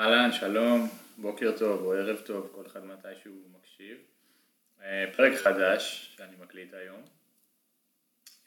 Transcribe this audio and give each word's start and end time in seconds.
אהלן, 0.00 0.32
שלום, 0.32 0.88
בוקר 1.18 1.58
טוב 1.58 1.80
או 1.80 1.92
ערב 1.92 2.16
טוב, 2.16 2.50
כל 2.54 2.66
אחד 2.66 2.84
מתי 2.84 3.08
שהוא 3.22 3.50
מקשיב. 3.58 3.96
אה, 4.82 5.04
פרק 5.16 5.38
חדש 5.38 6.14
שאני 6.16 6.36
מקליט 6.36 6.74
היום. 6.74 7.02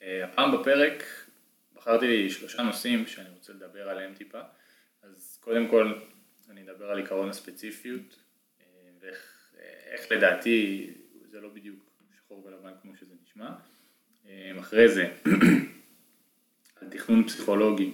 אה, 0.02 0.24
הפעם 0.24 0.60
בפרק 0.60 1.02
בחרתי 1.74 2.06
לי 2.06 2.30
שלושה 2.30 2.62
נושאים 2.62 3.06
שאני 3.06 3.28
רוצה 3.28 3.52
לדבר 3.52 3.88
עליהם 3.88 4.14
טיפה. 4.14 4.40
אז 5.02 5.38
קודם 5.40 5.68
כל 5.68 5.98
אני 6.50 6.62
אדבר 6.62 6.90
על 6.90 6.98
עיקרון 6.98 7.28
הספציפיות 7.28 8.16
אה, 8.60 8.66
ואיך 9.00 10.12
לדעתי 10.12 10.90
זה 11.30 11.40
לא 11.40 11.48
בדיוק 11.48 11.90
שחור 12.16 12.46
ולבן 12.46 12.72
כמו 12.82 12.96
שזה 12.96 13.14
נשמע. 13.22 13.50
אחרי 14.60 14.88
זה 14.88 15.14
על 16.76 16.88
תכנון 16.90 17.24
פסיכולוגי 17.26 17.92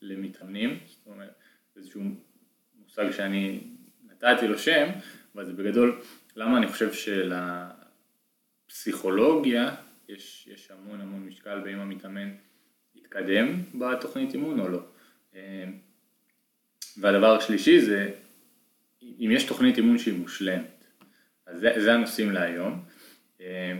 למתאמנים, 0.00 0.78
זאת 0.86 1.06
אומרת 1.06 1.34
איזשהו 1.76 2.02
מושג 2.98 3.12
שאני 3.12 3.60
נתתי 4.04 4.48
לו 4.48 4.58
שם, 4.58 4.88
אבל 5.34 5.44
זה 5.44 5.52
בגדול 5.52 6.00
למה 6.36 6.58
אני 6.58 6.66
חושב 6.66 6.90
שלפסיכולוגיה 8.68 9.74
יש, 10.08 10.48
יש 10.52 10.70
המון 10.70 11.00
המון 11.00 11.26
משקל 11.26 11.60
באם 11.60 11.78
המתאמן 11.78 12.34
יתקדם 12.94 13.62
בתוכנית 13.74 14.34
אימון 14.34 14.60
או 14.60 14.68
לא. 14.68 14.80
והדבר 16.96 17.36
השלישי 17.36 17.80
זה 17.80 18.10
אם 19.02 19.28
יש 19.32 19.44
תוכנית 19.44 19.76
אימון 19.76 19.98
שהיא 19.98 20.14
מושלמת, 20.14 20.84
אז 21.46 21.60
זה, 21.60 21.72
זה 21.76 21.94
הנושאים 21.94 22.32
להיום. 22.32 22.84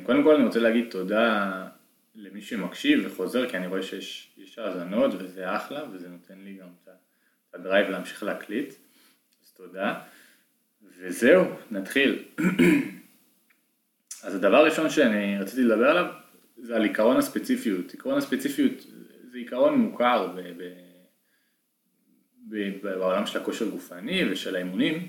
קודם 0.02 0.22
כל 0.22 0.34
אני 0.34 0.44
רוצה 0.44 0.60
להגיד 0.60 0.90
תודה 0.90 1.68
למי 2.14 2.42
שמקשיב 2.42 3.00
וחוזר, 3.06 3.48
כי 3.50 3.56
אני 3.56 3.66
רואה 3.66 3.82
שיש 3.82 4.58
האזנות 4.58 5.14
וזה 5.18 5.56
אחלה 5.56 5.84
וזה 5.92 6.08
נותן 6.08 6.38
לי 6.38 6.54
גם 6.54 6.68
את 6.82 6.88
הדרייב 7.54 7.88
להמשיך 7.88 8.22
להקליט. 8.22 8.74
תודה. 9.56 10.00
וזהו, 10.98 11.44
נתחיל. 11.70 12.24
אז 14.24 14.34
הדבר 14.34 14.56
הראשון 14.56 14.90
שאני 14.90 15.38
רציתי 15.38 15.62
לדבר 15.62 15.90
עליו 15.90 16.06
זה 16.56 16.76
על 16.76 16.82
עיקרון 16.82 17.16
הספציפיות. 17.16 17.92
עיקרון 17.92 18.18
הספציפיות 18.18 18.72
זה 19.30 19.38
עיקרון 19.38 19.78
מוכר 19.78 20.32
ב- 20.36 20.40
ב- 20.40 20.86
ב- 22.48 22.82
בעולם 22.82 23.26
של 23.26 23.38
הכושר 23.38 23.68
גופני 23.68 24.32
ושל 24.32 24.56
האימונים. 24.56 25.08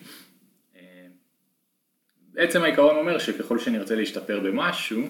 בעצם 2.38 2.64
העיקרון 2.64 2.95
אומר 2.95 3.20
שככל 3.20 3.59
שנרצה 3.59 3.95
להשתפר 3.95 4.39
במשהו, 4.39 5.04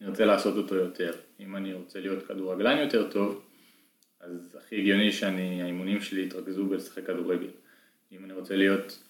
נרצה 0.00 0.24
לעשות 0.24 0.56
אותו 0.56 0.74
יותר. 0.74 1.12
אם 1.40 1.56
אני 1.56 1.72
רוצה 1.72 2.00
להיות 2.00 2.26
כדורגלן 2.26 2.78
יותר 2.78 3.10
טוב, 3.10 3.42
אז 4.20 4.56
הכי 4.58 4.78
הגיוני 4.78 5.12
שאני, 5.12 5.62
האימונים 5.62 6.00
שלי 6.00 6.22
יתרכזו 6.22 6.66
בלשחק 6.66 7.06
כדורגל. 7.06 7.48
אם 8.12 8.24
אני 8.24 8.32
רוצה 8.32 8.56
להיות 8.56 9.02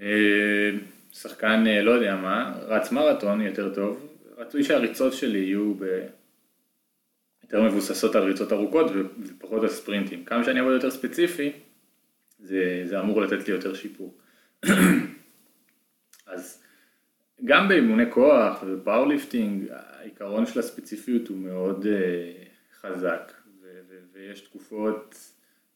אה, 0.00 0.70
שחקן, 1.12 1.64
אה, 1.66 1.82
לא 1.82 1.90
יודע 1.90 2.16
מה, 2.16 2.58
רץ 2.62 2.92
מרתון 2.92 3.40
יותר 3.40 3.74
טוב, 3.74 4.16
רצוי 4.36 4.64
שהריצות 4.64 5.12
שלי 5.12 5.38
יהיו 5.38 5.74
ב... 5.74 6.06
יותר 7.42 7.62
מבוססות 7.62 8.14
על 8.14 8.22
ריצות 8.22 8.52
ארוכות 8.52 8.90
ופחות 9.22 9.62
על 9.62 9.68
ספרינטים. 9.68 10.24
כמה 10.24 10.44
שאני 10.44 10.60
אעבוד 10.60 10.74
יותר 10.74 10.90
ספציפי, 10.90 11.52
זה, 12.38 12.82
זה 12.84 13.00
אמור 13.00 13.20
לתת 13.20 13.48
לי 13.48 13.54
יותר 13.54 13.74
שיפור. 13.74 14.18
אז 16.26 16.62
גם 17.44 17.68
באימוני 17.68 18.10
כוח 18.10 18.62
וב 18.62 18.76
powerlifting, 18.76 19.66
העיקרון 19.70 20.46
של 20.46 20.60
הספציפיות 20.60 21.28
הוא 21.28 21.38
מאוד 21.38 21.84
אה, 21.84 22.76
חזק, 22.80 23.32
ו- 23.62 23.80
ו- 23.88 24.00
ויש 24.12 24.40
תקופות 24.40 25.32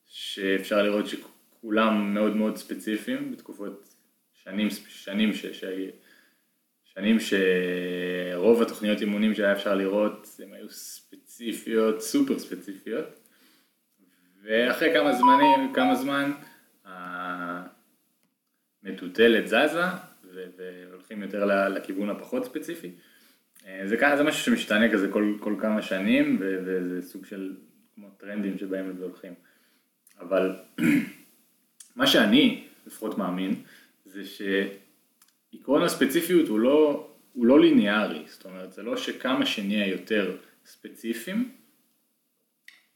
שאפשר 0.06 0.82
לראות 0.82 1.06
ש... 1.06 1.14
כולם 1.60 2.14
מאוד 2.14 2.36
מאוד 2.36 2.56
ספציפיים 2.56 3.32
בתקופות 3.32 3.94
שנים, 4.32 4.68
שנים, 4.88 5.32
ש, 5.32 5.46
ש, 5.46 5.64
שנים 6.84 7.16
שרוב 7.20 8.62
התוכניות 8.62 9.00
אימונים 9.00 9.34
שהיה 9.34 9.52
אפשר 9.52 9.74
לראות 9.74 10.40
הם 10.42 10.52
היו 10.52 10.68
ספציפיות, 10.68 12.00
סופר 12.00 12.38
ספציפיות 12.38 13.20
ואחרי 14.42 14.92
כמה 14.94 15.12
זמנים, 15.12 15.72
כמה 15.74 15.94
זמן 15.94 16.32
המטוטלת 18.84 19.48
זזה 19.48 19.80
והולכים 20.56 21.22
יותר 21.22 21.68
לכיוון 21.68 22.10
הפחות 22.10 22.44
ספציפי. 22.44 22.90
זה, 23.84 23.96
זה 24.16 24.22
משהו 24.24 24.44
שמשתנה 24.44 24.92
כזה 24.92 25.08
כל, 25.08 25.36
כל 25.40 25.54
כמה 25.60 25.82
שנים 25.82 26.38
וזה 26.40 27.08
סוג 27.08 27.26
של 27.26 27.56
כמו 27.94 28.10
טרנדים 28.10 28.58
שבהם 28.58 28.90
הם 28.90 28.96
הולכים. 29.02 29.34
אבל 30.20 30.56
מה 31.96 32.06
שאני 32.06 32.64
לפחות 32.86 33.18
מאמין 33.18 33.62
זה 34.04 34.22
שעקרון 34.24 35.82
הספציפיות 35.82 36.48
הוא 36.48 36.60
לא, 36.60 37.10
הוא 37.32 37.46
לא 37.46 37.60
ליניארי, 37.60 38.24
זאת 38.26 38.44
אומרת 38.44 38.72
זה 38.72 38.82
לא 38.82 38.96
שכמה 38.96 39.46
שנהיה 39.46 39.86
יותר 39.86 40.36
ספציפיים 40.64 41.50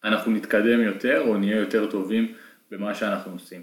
אנחנו 0.05 0.33
נתקדם 0.33 0.81
יותר 0.81 1.21
או 1.27 1.37
נהיה 1.37 1.57
יותר 1.57 1.91
טובים 1.91 2.35
במה 2.71 2.95
שאנחנו 2.95 3.33
עושים. 3.33 3.63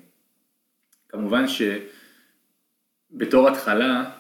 כמובן 1.10 1.46
שבתור 3.12 3.50
התחלה 3.50 4.12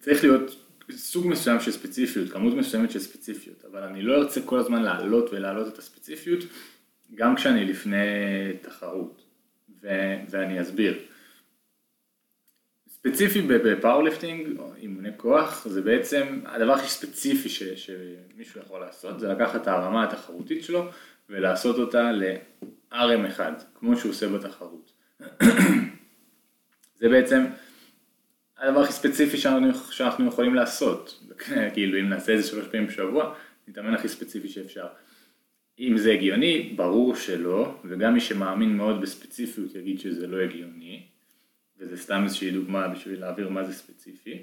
צריך 0.00 0.24
להיות 0.24 0.66
סוג 0.90 1.26
מסוים 1.26 1.60
של 1.60 1.70
ספציפיות, 1.72 2.30
כמות 2.30 2.54
מסוימת 2.54 2.90
של 2.90 2.98
ספציפיות, 2.98 3.64
אבל 3.64 3.82
אני 3.82 4.02
לא 4.02 4.14
ארצה 4.14 4.40
כל 4.42 4.58
הזמן 4.58 4.82
לעלות 4.82 5.30
ולהעלות 5.32 5.72
את 5.72 5.78
הספציפיות 5.78 6.44
גם 7.14 7.36
כשאני 7.36 7.64
לפני 7.64 7.96
תחרות. 8.60 9.29
ו- 9.82 10.16
ואני 10.30 10.62
אסביר. 10.62 10.98
ספציפי 12.88 13.42
ב 13.42 13.51
powerlifting 13.51 14.58
או 14.58 14.74
אימוני 14.74 15.10
כוח 15.16 15.68
זה 15.68 15.82
בעצם 15.82 16.40
הדבר 16.46 16.72
הכי 16.72 16.88
ספציפי 16.88 17.48
ש- 17.48 17.62
שמישהו 17.62 18.60
יכול 18.60 18.80
לעשות 18.80 19.20
זה 19.20 19.28
לקחת 19.28 19.62
את 19.62 19.68
הרמה 19.68 20.04
התחרותית 20.04 20.64
שלו 20.64 20.90
ולעשות 21.28 21.78
אותה 21.78 22.12
ל-RM1 22.12 23.40
כמו 23.74 23.96
שהוא 23.96 24.10
עושה 24.10 24.28
בתחרות. 24.28 24.92
זה 27.00 27.08
בעצם 27.08 27.46
הדבר 28.58 28.80
הכי 28.80 28.92
ספציפי 28.92 29.36
שאנחנו, 29.36 29.92
שאנחנו 29.92 30.26
יכולים 30.26 30.54
לעשות, 30.54 31.24
כאילו 31.74 31.98
אם 32.00 32.08
נעשה 32.08 32.34
את 32.34 32.42
זה 32.42 32.48
שלוש 32.48 32.66
פעמים 32.66 32.86
בשבוע, 32.86 33.34
נתאמן 33.68 33.94
הכי 33.94 34.08
ספציפי 34.08 34.48
שאפשר. 34.48 34.86
אם 35.80 35.98
זה 35.98 36.12
הגיוני, 36.12 36.72
ברור 36.76 37.16
שלא, 37.16 37.74
וגם 37.84 38.14
מי 38.14 38.20
שמאמין 38.20 38.76
מאוד 38.76 39.00
בספציפיות 39.00 39.74
יגיד 39.74 40.00
שזה 40.00 40.26
לא 40.26 40.40
הגיוני, 40.40 41.02
וזה 41.78 41.96
סתם 41.96 42.22
איזושהי 42.24 42.50
דוגמה 42.50 42.88
בשביל 42.88 43.20
להעביר 43.20 43.48
מה 43.48 43.64
זה 43.64 43.72
ספציפי, 43.72 44.42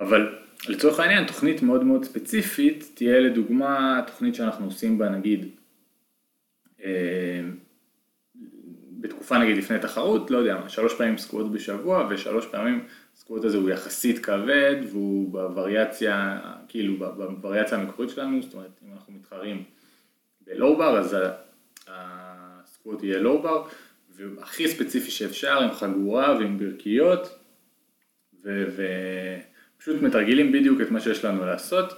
אבל 0.00 0.38
לצורך 0.68 1.00
העניין 1.00 1.26
תוכנית 1.26 1.62
מאוד 1.62 1.84
מאוד 1.84 2.04
ספציפית 2.04 2.90
תהיה 2.94 3.20
לדוגמה 3.20 4.02
תוכנית 4.06 4.34
שאנחנו 4.34 4.64
עושים 4.64 4.98
בה 4.98 5.08
נגיד 5.08 5.46
אה, 6.84 7.40
בתקופה 9.00 9.38
נגיד 9.38 9.56
לפני 9.56 9.78
תחרות, 9.78 10.30
לא 10.30 10.38
יודע 10.38 10.60
מה, 10.60 10.68
שלוש 10.68 10.94
פעמים 10.94 11.18
סקווט 11.18 11.52
בשבוע 11.52 12.08
ושלוש 12.10 12.46
פעמים 12.46 12.84
הסקווט 13.16 13.44
הזה 13.44 13.56
הוא 13.56 13.70
יחסית 13.70 14.18
כבד 14.18 14.76
והוא 14.90 15.32
בווריאציה, 15.32 16.40
כאילו 16.68 16.96
בווריאציה 16.96 17.78
המקורית 17.78 18.10
שלנו, 18.10 18.42
זאת 18.42 18.54
אומרת 18.54 18.80
אם 18.86 18.92
אנחנו 18.92 19.12
מתחרים 19.12 19.64
בלואו 20.46 20.76
בר, 20.76 20.98
אז 20.98 21.16
הסקווט 21.88 23.02
יהיה 23.02 23.18
לואו 23.18 23.42
בר, 23.42 23.68
והכי 24.16 24.68
ספציפי 24.68 25.10
שאפשר 25.10 25.58
עם 25.58 25.72
חגורה 25.72 26.36
ועם 26.38 26.58
ברכיות, 26.58 27.38
ופשוט 28.42 30.02
מתרגלים 30.02 30.52
בדיוק 30.52 30.80
את 30.80 30.90
מה 30.90 31.00
שיש 31.00 31.24
לנו 31.24 31.46
לעשות. 31.46 31.92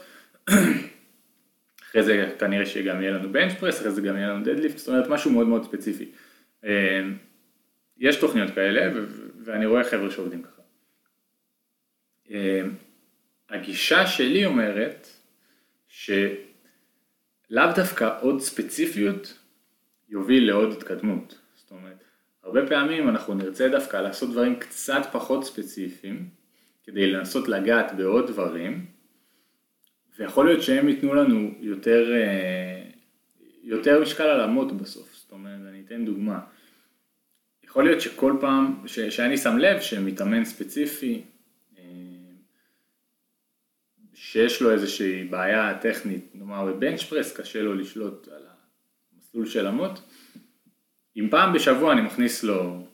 אחרי 1.82 2.02
זה 2.02 2.34
כנראה 2.38 2.66
שגם 2.66 3.02
יהיה 3.02 3.12
לנו 3.12 3.32
בנץ' 3.32 3.52
פרס, 3.60 3.80
אחרי 3.80 3.90
זה 3.90 4.00
גם 4.00 4.16
יהיה 4.16 4.28
לנו 4.28 4.44
דדליפט, 4.44 4.78
זאת 4.78 4.88
אומרת 4.88 5.08
משהו 5.08 5.30
מאוד 5.30 5.46
מאוד 5.46 5.64
ספציפי. 5.64 6.10
אה, 6.64 7.02
יש 7.98 8.16
תוכניות 8.16 8.50
כאלה 8.54 9.00
ואני 9.44 9.66
רואה 9.66 9.84
חבר'ה 9.84 10.10
שעובדים 10.10 10.42
ככה. 10.42 10.62
אה, 12.30 12.62
הגישה 13.50 14.06
שלי 14.06 14.46
אומרת 14.46 15.08
ש... 15.88 16.10
לאו 17.50 17.64
דווקא 17.74 18.18
עוד 18.20 18.40
ספציפיות 18.40 19.38
יוביל 20.08 20.46
לעוד 20.46 20.72
התקדמות. 20.72 21.38
זאת 21.54 21.70
אומרת, 21.70 22.04
הרבה 22.42 22.66
פעמים 22.66 23.08
אנחנו 23.08 23.34
נרצה 23.34 23.68
דווקא 23.68 23.96
לעשות 23.96 24.30
דברים 24.30 24.58
קצת 24.58 25.02
פחות 25.12 25.44
ספציפיים, 25.44 26.28
כדי 26.84 27.12
לנסות 27.12 27.48
לגעת 27.48 27.96
בעוד 27.96 28.26
דברים, 28.26 28.86
ויכול 30.18 30.46
להיות 30.46 30.62
שהם 30.62 30.88
ייתנו 30.88 31.14
לנו 31.14 31.50
יותר, 31.60 32.12
אה, 32.14 32.82
יותר 33.62 34.02
משקל 34.02 34.22
על 34.22 34.40
המוט 34.40 34.72
בסוף. 34.72 35.14
זאת 35.14 35.32
אומרת, 35.32 35.60
אני 35.68 35.82
אתן 35.86 36.04
דוגמה. 36.04 36.40
יכול 37.64 37.84
להיות 37.84 38.00
שכל 38.00 38.36
פעם, 38.40 38.82
ש, 38.86 39.00
שאני 39.00 39.36
שם 39.36 39.58
לב 39.58 39.80
שמתאמן 39.80 40.44
ספציפי, 40.44 41.22
שיש 44.30 44.62
לו 44.62 44.72
איזושהי 44.72 45.24
בעיה 45.24 45.78
טכנית, 45.80 46.30
נאמר 46.34 46.66
בבנץ' 46.66 47.02
פרס, 47.02 47.36
קשה 47.36 47.62
לו 47.62 47.74
לשלוט 47.74 48.28
על 48.28 48.42
המסלול 49.16 49.46
של 49.46 49.66
המוט, 49.66 49.98
אם 51.16 51.28
פעם 51.30 51.52
בשבוע 51.52 51.92
אני 51.92 52.00
מכניס 52.00 52.44
לו 52.44 52.86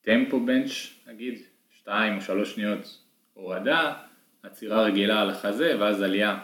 טמפו 0.00 0.46
בנץ' 0.46 0.70
נגיד, 1.06 1.42
2 1.70 2.16
או 2.16 2.20
3 2.20 2.54
שניות 2.54 2.98
הורדה, 3.32 3.94
עצירה 4.42 4.82
רגילה 4.82 5.22
על 5.22 5.30
החזה 5.30 5.76
ואז 5.80 6.02
עלייה 6.02 6.38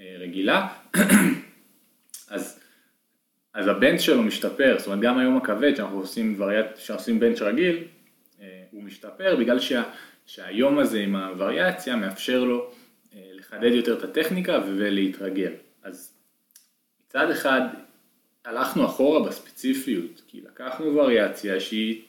אה, 0.00 0.16
רגילה, 0.18 0.68
אז, 2.28 2.60
אז 3.54 3.68
הבנץ' 3.68 4.00
שלו 4.00 4.22
משתפר, 4.22 4.76
זאת 4.78 4.86
אומרת 4.86 5.00
גם 5.00 5.18
היום 5.18 5.36
הכבד 5.36 5.76
שאנחנו 5.76 5.98
עושים, 5.98 6.34
וריאט, 6.38 6.76
שעושים 6.76 7.20
בנץ' 7.20 7.42
רגיל, 7.42 7.84
אה, 8.40 8.64
הוא 8.70 8.82
משתפר 8.82 9.36
בגלל 9.36 9.58
שה, 9.58 9.82
שהיום 10.26 10.78
הזה 10.78 11.00
עם 11.00 11.16
הווריאציה 11.16 11.96
מאפשר 11.96 12.44
לו 12.44 12.72
לחדד 13.12 13.72
יותר 13.72 13.98
את 13.98 14.04
הטכניקה 14.04 14.60
ולהתרגל. 14.66 15.52
אז 15.82 16.12
מצד 17.06 17.30
אחד 17.30 17.60
הלכנו 18.44 18.86
אחורה 18.86 19.28
בספציפיות, 19.28 20.22
כי 20.28 20.40
לקחנו 20.40 20.94
וריאציה 20.94 21.60
שהיא 21.60 22.02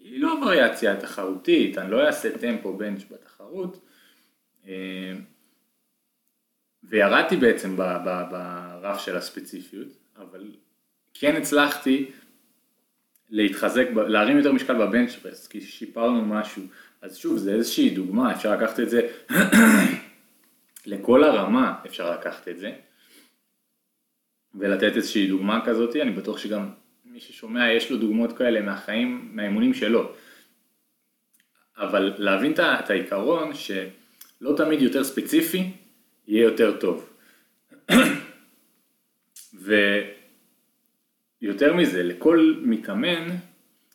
לא 0.00 0.34
וריאציה 0.42 1.00
תחרותית, 1.00 1.78
אני 1.78 1.90
לא 1.90 2.06
אעשה 2.06 2.38
טמפו 2.38 2.76
בנץ' 2.76 3.02
בתחרות, 3.10 3.80
אה, 4.66 5.12
וירדתי 6.82 7.36
בעצם 7.36 7.76
ברף 7.76 9.00
של 9.00 9.16
הספציפיות, 9.16 9.88
אבל 10.16 10.52
כן 11.14 11.36
הצלחתי 11.36 12.10
להתחזק, 13.30 13.86
להרים 14.08 14.36
יותר 14.36 14.52
משקל 14.52 14.74
בבנץ' 14.86 15.14
פרס, 15.14 15.46
כי 15.46 15.60
שיפרנו 15.60 16.24
משהו. 16.24 16.62
אז 17.02 17.16
שוב, 17.16 17.38
זה 17.38 17.52
איזושהי 17.52 17.90
דוגמה, 17.90 18.32
אפשר 18.32 18.56
לקחת 18.56 18.80
את 18.80 18.90
זה 18.90 19.08
לכל 20.88 21.24
הרמה, 21.24 21.74
אפשר 21.86 22.10
לקחת 22.10 22.48
את 22.48 22.58
זה, 22.58 22.72
ולתת 24.54 24.96
איזושהי 24.96 25.26
דוגמה 25.26 25.66
כזאת, 25.66 25.96
אני 25.96 26.10
בטוח 26.10 26.38
שגם 26.38 26.70
מי 27.04 27.20
ששומע 27.20 27.72
יש 27.72 27.90
לו 27.90 27.98
דוגמאות 27.98 28.38
כאלה 28.38 28.60
מהחיים, 28.60 29.30
מהאימונים 29.32 29.74
שלו. 29.74 30.12
אבל 31.76 32.14
להבין 32.18 32.52
את 32.52 32.90
העיקרון 32.90 33.54
שלא 33.54 34.56
תמיד 34.56 34.82
יותר 34.82 35.04
ספציפי 35.04 35.72
יהיה 36.26 36.42
יותר 36.42 36.80
טוב. 36.80 37.10
ויותר 41.42 41.74
מזה, 41.74 42.02
לכל 42.02 42.54
מתאמן 42.62 43.28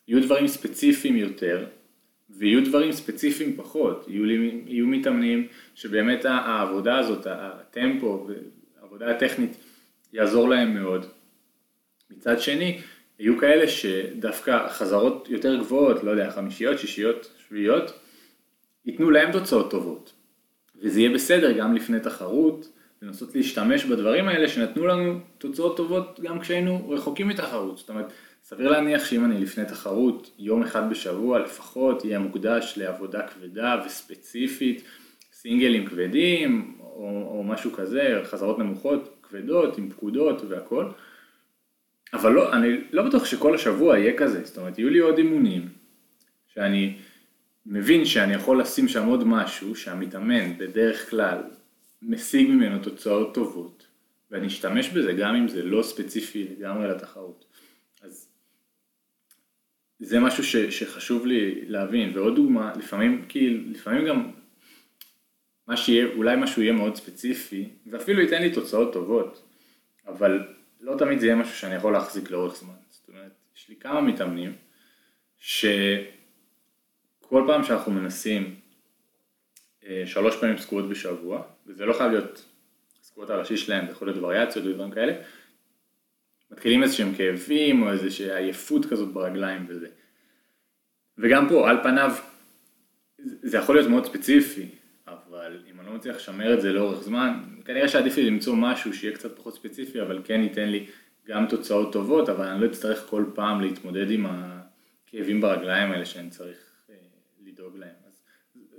יהיו 0.08 0.24
דברים 0.24 0.48
ספציפיים 0.48 1.16
יותר 1.16 1.66
ויהיו 2.38 2.66
דברים 2.66 2.92
ספציפיים 2.92 3.56
פחות, 3.56 4.06
יהיו, 4.08 4.26
יהיו 4.68 4.88
מתאמנים 4.88 5.48
שבאמת 5.76 6.26
העבודה 6.26 6.98
הזאת, 6.98 7.28
הטמפו, 7.30 8.28
העבודה 8.82 9.12
הטכנית 9.12 9.58
יעזור 10.14 10.50
להם 10.50 10.74
מאוד. 10.74 11.06
מצד 12.10 12.40
שני, 12.40 12.80
יהיו 13.20 13.38
כאלה 13.40 13.68
שדווקא 13.68 14.68
חזרות 14.70 15.28
יותר 15.30 15.56
גבוהות, 15.56 16.04
לא 16.04 16.12
יודע, 16.12 16.32
חמישיות, 16.32 16.80
שישיות, 16.80 17.32
שביעיות, 17.48 18.00
ייתנו 18.86 19.12
להם 19.12 19.32
תוצאות 19.32 19.72
טובות. 19.72 20.14
וזה 20.82 21.00
יהיה 21.00 21.14
בסדר 21.14 21.52
גם 21.52 21.76
לפני 21.76 22.00
תחרות, 22.00 22.70
לנסות 23.02 23.36
להשתמש 23.36 23.86
בדברים 23.86 24.28
האלה 24.28 24.48
שנתנו 24.48 24.88
לנו 24.88 25.20
תוצאות 25.38 25.78
טובות 25.78 26.20
גם 26.24 26.40
כשהיינו 26.40 26.90
רחוקים 26.90 27.28
מתחרות. 27.28 27.78
זאת 27.78 27.90
אומרת, 27.90 28.06
סביר 28.54 28.72
להניח 28.72 29.06
שאם 29.06 29.26
אני 29.26 29.42
לפני 29.42 29.66
תחרות, 29.66 30.32
יום 30.40 30.64
אחד 30.64 30.90
בשבוע 30.90 31.40
לפחות 31.40 32.06
יהיה 32.06 32.20
מוקדש 32.20 32.74
לעבודה 32.78 33.28
כבדה 33.28 33.82
וספציפית, 33.86 34.84
סינגלים 35.34 35.86
כבדים 35.86 36.78
או, 36.80 37.30
או 37.38 37.44
משהו 37.44 37.72
כזה, 37.72 38.22
חזרות 38.24 38.60
נמוכות, 38.60 39.20
כבדות, 39.24 39.78
עם 39.78 39.90
פקודות 39.90 40.42
והכל. 40.50 40.86
אבל 42.14 42.32
לא, 42.32 42.54
אני 42.54 42.68
לא 42.92 43.04
בטוח 43.04 43.26
שכל 43.26 43.56
השבוע 43.56 43.98
יהיה 43.98 44.18
כזה, 44.18 44.44
זאת 44.44 44.58
אומרת, 44.58 44.80
יהיו 44.80 44.90
לי 44.90 45.00
עוד 45.00 45.18
אימונים, 45.18 45.70
שאני 46.48 46.98
מבין 47.66 48.06
שאני 48.06 48.34
יכול 48.34 48.62
לשים 48.62 48.88
שם 48.88 49.06
עוד 49.06 49.24
משהו, 49.24 49.76
שהמתאמן 49.76 50.58
בדרך 50.58 51.10
כלל 51.10 51.44
משיג 52.02 52.50
ממנו 52.50 52.80
תוצאות 52.80 53.34
טובות, 53.34 53.88
ואני 54.32 54.48
אשתמש 54.48 54.90
בזה 54.90 55.14
גם 55.14 55.36
אם 55.36 55.48
זה 55.48 55.64
לא 55.64 55.84
ספציפי 55.84 56.48
לגמרי 56.58 56.88
לתחרות. 56.88 57.53
זה 60.00 60.20
משהו 60.20 60.44
ש, 60.44 60.56
שחשוב 60.56 61.26
לי 61.26 61.66
להבין, 61.68 62.18
ועוד 62.18 62.36
דוגמה, 62.36 62.74
לפעמים, 62.78 63.26
כאילו, 63.30 63.72
לפעמים 63.72 64.06
גם 64.06 64.32
מה 65.68 65.78
שיהיה, 65.78 66.06
אולי 66.16 66.36
משהו 66.36 66.62
יהיה 66.62 66.74
מאוד 66.74 66.96
ספציפי, 66.96 67.70
ואפילו 67.86 68.22
ייתן 68.22 68.42
לי 68.42 68.52
תוצאות 68.52 68.94
טובות, 68.94 69.44
אבל 70.08 70.48
לא 70.82 70.96
תמיד 70.98 71.20
זה 71.20 71.26
יהיה 71.26 71.36
משהו 71.36 71.56
שאני 71.56 71.76
יכול 71.76 71.94
להחזיק 71.94 72.32
לאורך 72.32 72.56
זמן. 72.56 72.74
זאת 72.90 73.08
אומרת, 73.08 73.32
יש 73.56 73.70
לי 73.70 73.76
כמה 73.76 74.02
מתאמנים 74.02 74.54
שכל 75.38 76.04
פעם 77.48 77.64
שאנחנו 77.64 77.92
מנסים 77.92 78.56
אה, 79.86 80.04
שלוש 80.06 80.36
פעמים 80.36 80.58
סקוואט 80.58 80.86
בשבוע, 80.86 81.44
וזה 81.68 81.86
לא 81.86 81.94
חייב 81.94 82.12
להיות 82.12 82.46
הסקוואט 83.02 83.30
הראשי 83.30 83.58
שלהם, 83.58 83.86
זה 83.86 83.92
יכול 83.92 84.08
להיות 84.08 84.24
וריאציות 84.24 84.66
ודברים 84.66 84.92
כאלה, 84.92 85.14
מתחילים 86.54 86.84
איזשהם 86.84 87.16
כאבים 87.16 87.82
או 87.82 87.92
איזושהי 87.92 88.36
עייפות 88.36 88.86
כזאת 88.86 89.14
ברגליים 89.14 89.66
וזה. 89.68 89.88
וגם 91.18 91.50
פה, 91.50 91.70
על 91.70 91.84
פניו, 91.84 92.16
זה 93.20 93.58
יכול 93.58 93.76
להיות 93.76 93.90
מאוד 93.90 94.06
ספציפי, 94.06 94.66
אבל 95.08 95.64
אם 95.72 95.80
אני 95.80 95.88
לא 95.88 95.94
מצליח 95.94 96.16
לשמר 96.16 96.54
את 96.54 96.62
זה 96.62 96.74
לאורך 96.74 97.04
זמן, 97.04 97.40
כנראה 97.66 97.88
שעדיף 97.88 98.18
לי 98.18 98.30
למצוא 98.30 98.56
משהו 98.56 98.94
שיהיה 98.94 99.16
קצת 99.16 99.38
פחות 99.38 99.56
ספציפי, 99.56 100.02
אבל 100.02 100.22
כן 100.24 100.42
ייתן 100.44 100.70
לי 100.70 100.86
גם 101.28 101.46
תוצאות 101.50 101.94
טובות, 101.94 102.30
אבל 102.30 102.48
אני 102.48 102.62
לא 102.62 102.66
אצטרך 102.66 103.06
כל 103.10 103.26
פעם 103.36 103.62
להתמודד 103.62 104.12
עם 104.12 104.26
הכאבים 104.26 105.42
ברגליים 105.42 105.92
האלה 105.92 106.06
שאני 106.06 106.30
צריך 106.30 106.58
אה, 106.90 106.96
לדאוג 107.46 107.78
להם. 107.78 107.96
אז 108.08 108.24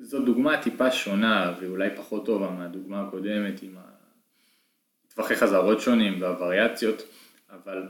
זו 0.00 0.24
דוגמה 0.24 0.62
טיפה 0.62 0.90
שונה 0.90 1.54
ואולי 1.60 1.88
פחות 1.96 2.26
טובה 2.26 2.50
מהדוגמה 2.50 3.02
הקודמת 3.02 3.62
עם 3.62 3.76
טווחי 5.14 5.36
חזרות 5.36 5.80
שונים 5.80 6.22
והווריאציות, 6.22 7.02
אבל 7.54 7.88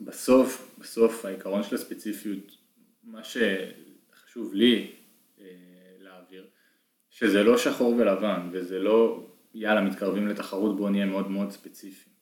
בסוף, 0.00 0.76
בסוף 0.78 1.24
העיקרון 1.24 1.62
של 1.62 1.74
הספציפיות, 1.74 2.56
מה 3.04 3.20
שחשוב 3.24 4.54
לי 4.54 4.92
שזה 7.18 7.42
לא 7.42 7.58
שחור 7.58 7.94
ולבן, 7.94 8.48
וזה 8.52 8.78
לא 8.78 9.26
יאללה 9.54 9.80
מתקרבים 9.80 10.28
לתחרות 10.28 10.76
בואו 10.76 10.88
נהיה 10.88 11.06
מאוד 11.06 11.30
מאוד 11.30 11.50
ספציפיים. 11.50 12.16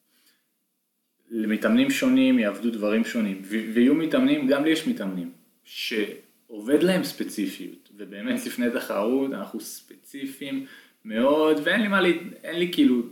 למתאמנים 1.31 1.90
שונים 1.90 2.38
יעבדו 2.38 2.70
דברים 2.70 3.04
שונים, 3.04 3.42
ויהיו 3.44 3.94
מתאמנים, 3.94 4.46
גם 4.46 4.64
לי 4.64 4.70
יש 4.70 4.86
מתאמנים, 4.86 5.32
שעובד 5.64 6.82
להם 6.82 7.05
ספציפיות, 7.05 7.91
ובאמת 7.96 8.46
לפני 8.46 8.70
תחרות 8.70 9.32
אנחנו 9.32 9.60
ספציפיים 9.60 10.67
מאוד, 11.05 11.60
ואין 11.64 11.81
לי 11.81 11.88
מה, 11.88 12.00
לי, 12.00 12.19
אין 12.44 12.58
לי 12.58 12.72
כאילו 12.72 13.03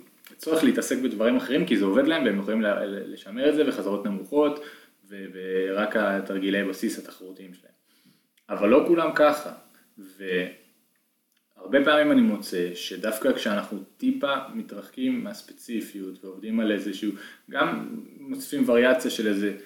צורך 0.43 0.65
להתעסק 0.65 0.99
בדברים 0.99 1.37
אחרים, 1.37 1.67
כי 1.67 1.77
זה 1.77 1.85
עובד 1.85 2.07
להם 2.07 2.25
והם 2.25 2.39
יכולים 2.39 2.63
לשמר 2.85 3.49
את 3.49 3.55
זה 3.55 3.65
בחזרות 3.65 4.07
נמוכות, 4.07 4.61
ורק 5.09 5.97
התרגילי 5.97 6.65
בסיס 6.65 6.99
התחרותיים 6.99 7.55
שלהם. 7.55 7.73
אבל 8.49 8.69
לא 8.69 8.85
כולם 8.87 9.11
ככה, 9.15 9.53
ו... 9.99 10.25
הרבה 11.57 11.85
פעמים 11.85 12.13
אני 12.13 12.21
מוצא 12.21 12.71
שדווקא 12.75 13.33
כשאנחנו 13.33 13.79
טיפה 13.97 14.35
מתרחקים 14.55 15.25
מהספציפיות 15.25 16.25
ועובדים 16.25 16.61
על 16.61 16.73
איזשהו, 16.73 17.13
גם 17.51 17.97
מוסיפים 18.19 18.69
וריאציה 18.69 19.11
של 19.11 19.27
איזה 19.27 19.57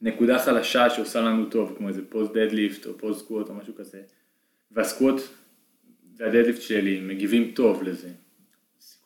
נקודה 0.00 0.38
חלשה 0.38 0.90
שעושה 0.90 1.20
לנו 1.20 1.50
טוב, 1.50 1.74
כמו 1.78 1.88
איזה 1.88 2.02
pause 2.08 2.32
deadlift 2.32 2.86
או 2.86 2.98
pause 2.98 3.24
squat 3.24 3.48
או 3.48 3.54
משהו 3.54 3.74
כזה, 3.74 4.02
וה 4.70 4.84
squat 4.84 5.20
וה 6.16 6.25
deadlift 6.25 6.60
שלי 6.62 7.00
מגיבים 7.00 7.52
טוב 7.54 7.82
לזה. 7.82 8.25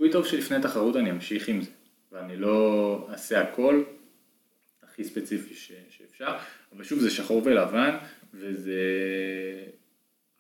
סיכוי 0.01 0.13
טוב 0.13 0.27
שלפני 0.27 0.63
תחרות 0.63 0.97
אני 0.97 1.11
אמשיך 1.11 1.49
עם 1.49 1.61
זה, 1.61 1.71
ואני 2.13 2.37
לא 2.37 3.09
אעשה 3.13 3.41
הכל 3.41 3.83
הכי 4.83 5.05
ספציפי 5.05 5.55
שאפשר, 5.91 6.37
אבל 6.73 6.85
שוב 6.85 6.99
זה 6.99 7.11
שחור 7.11 7.43
ולבן, 7.45 7.97
וזה 8.35 8.81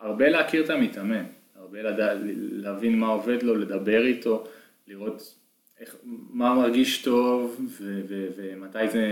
הרבה 0.01 0.29
להכיר 0.29 0.65
את 0.65 0.71
המתאמן, 0.71 1.25
הרבה 1.55 1.83
לדע, 1.83 2.15
להבין 2.51 2.99
מה 2.99 3.07
עובד 3.07 3.43
לו, 3.43 3.55
לדבר 3.55 4.07
איתו, 4.07 4.47
לראות 4.87 5.39
איך, 5.81 5.97
מה 6.31 6.55
מרגיש 6.55 7.03
טוב 7.03 7.61
ו, 7.81 8.01
ו, 8.09 8.29
ומתי 8.37 8.89
זה 8.91 9.07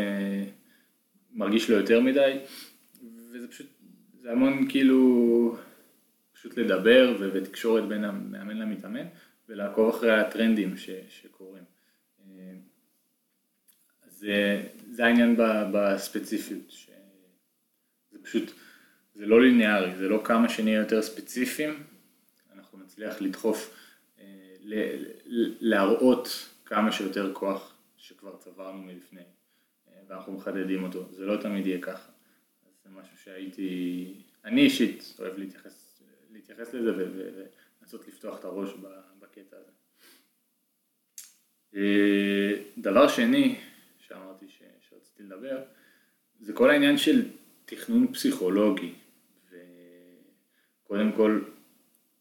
מרגיש 1.32 1.70
לו 1.70 1.76
יותר 1.76 2.00
מדי, 2.00 2.38
וזה 3.32 3.48
פשוט, 3.48 3.66
זה 4.22 4.32
המון 4.32 4.68
כאילו 4.68 5.56
פשוט 6.32 6.58
לדבר 6.58 7.16
ו, 7.20 7.30
ותקשורת 7.32 7.88
בין 7.88 8.04
המאמן 8.04 8.56
למתאמן 8.56 9.06
ולעקוב 9.48 9.94
אחרי 9.94 10.20
הטרנדים 10.20 10.76
ש, 10.76 10.90
שקורים. 11.08 11.64
זה, 14.18 14.62
זה 14.90 15.04
העניין 15.04 15.36
בספציפיות, 15.72 16.70
שזה 16.70 18.18
פשוט 18.22 18.52
זה 19.14 19.26
לא 19.26 19.42
ליניארי, 19.42 19.96
זה 19.96 20.08
לא 20.08 20.20
כמה 20.24 20.48
שנהיה 20.48 20.78
יותר 20.78 21.02
ספציפיים, 21.02 21.82
אנחנו 22.52 22.78
נצליח 22.78 23.20
לדחוף, 23.20 23.76
אה, 24.18 24.24
להראות 25.60 26.48
כמה 26.64 26.92
שיותר 26.92 27.34
כוח 27.34 27.74
שכבר 27.96 28.36
צברנו 28.36 28.82
מלפני, 28.82 29.20
אה, 29.88 30.00
ואנחנו 30.08 30.32
מחדדים 30.32 30.82
אותו, 30.82 31.12
זה 31.12 31.26
לא 31.26 31.42
תמיד 31.42 31.66
יהיה 31.66 31.80
ככה. 31.80 32.08
אז 32.66 32.72
זה 32.84 32.90
משהו 32.90 33.16
שהייתי, 33.24 34.14
אני 34.44 34.60
אישית 34.60 35.14
אוהב 35.18 35.38
להתייחס, 35.38 36.02
להתייחס 36.32 36.74
לזה 36.74 36.92
ולנסות 37.88 38.08
לפתוח 38.08 38.38
את 38.38 38.44
הראש 38.44 38.70
בקטע 39.18 39.56
הזה. 39.56 39.70
אה, 41.74 42.52
דבר 42.78 43.08
שני 43.08 43.58
שאמרתי 43.98 44.46
שרציתי 44.80 45.22
לדבר, 45.22 45.62
זה 46.40 46.52
כל 46.52 46.70
העניין 46.70 46.98
של 46.98 47.28
תכנון 47.64 48.12
פסיכולוגי, 48.12 48.94
וקודם 50.84 51.12
כל, 51.12 51.40